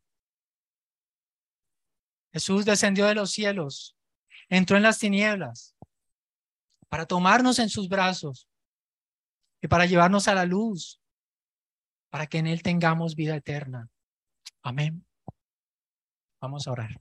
[2.33, 3.97] Jesús descendió de los cielos
[4.49, 5.75] entró en las tinieblas
[6.91, 8.49] para tomarnos en sus brazos
[9.63, 11.01] y para llevarnos a la luz,
[12.11, 13.89] para que en Él tengamos vida eterna.
[14.63, 15.07] Amén.
[16.41, 17.01] Vamos a orar.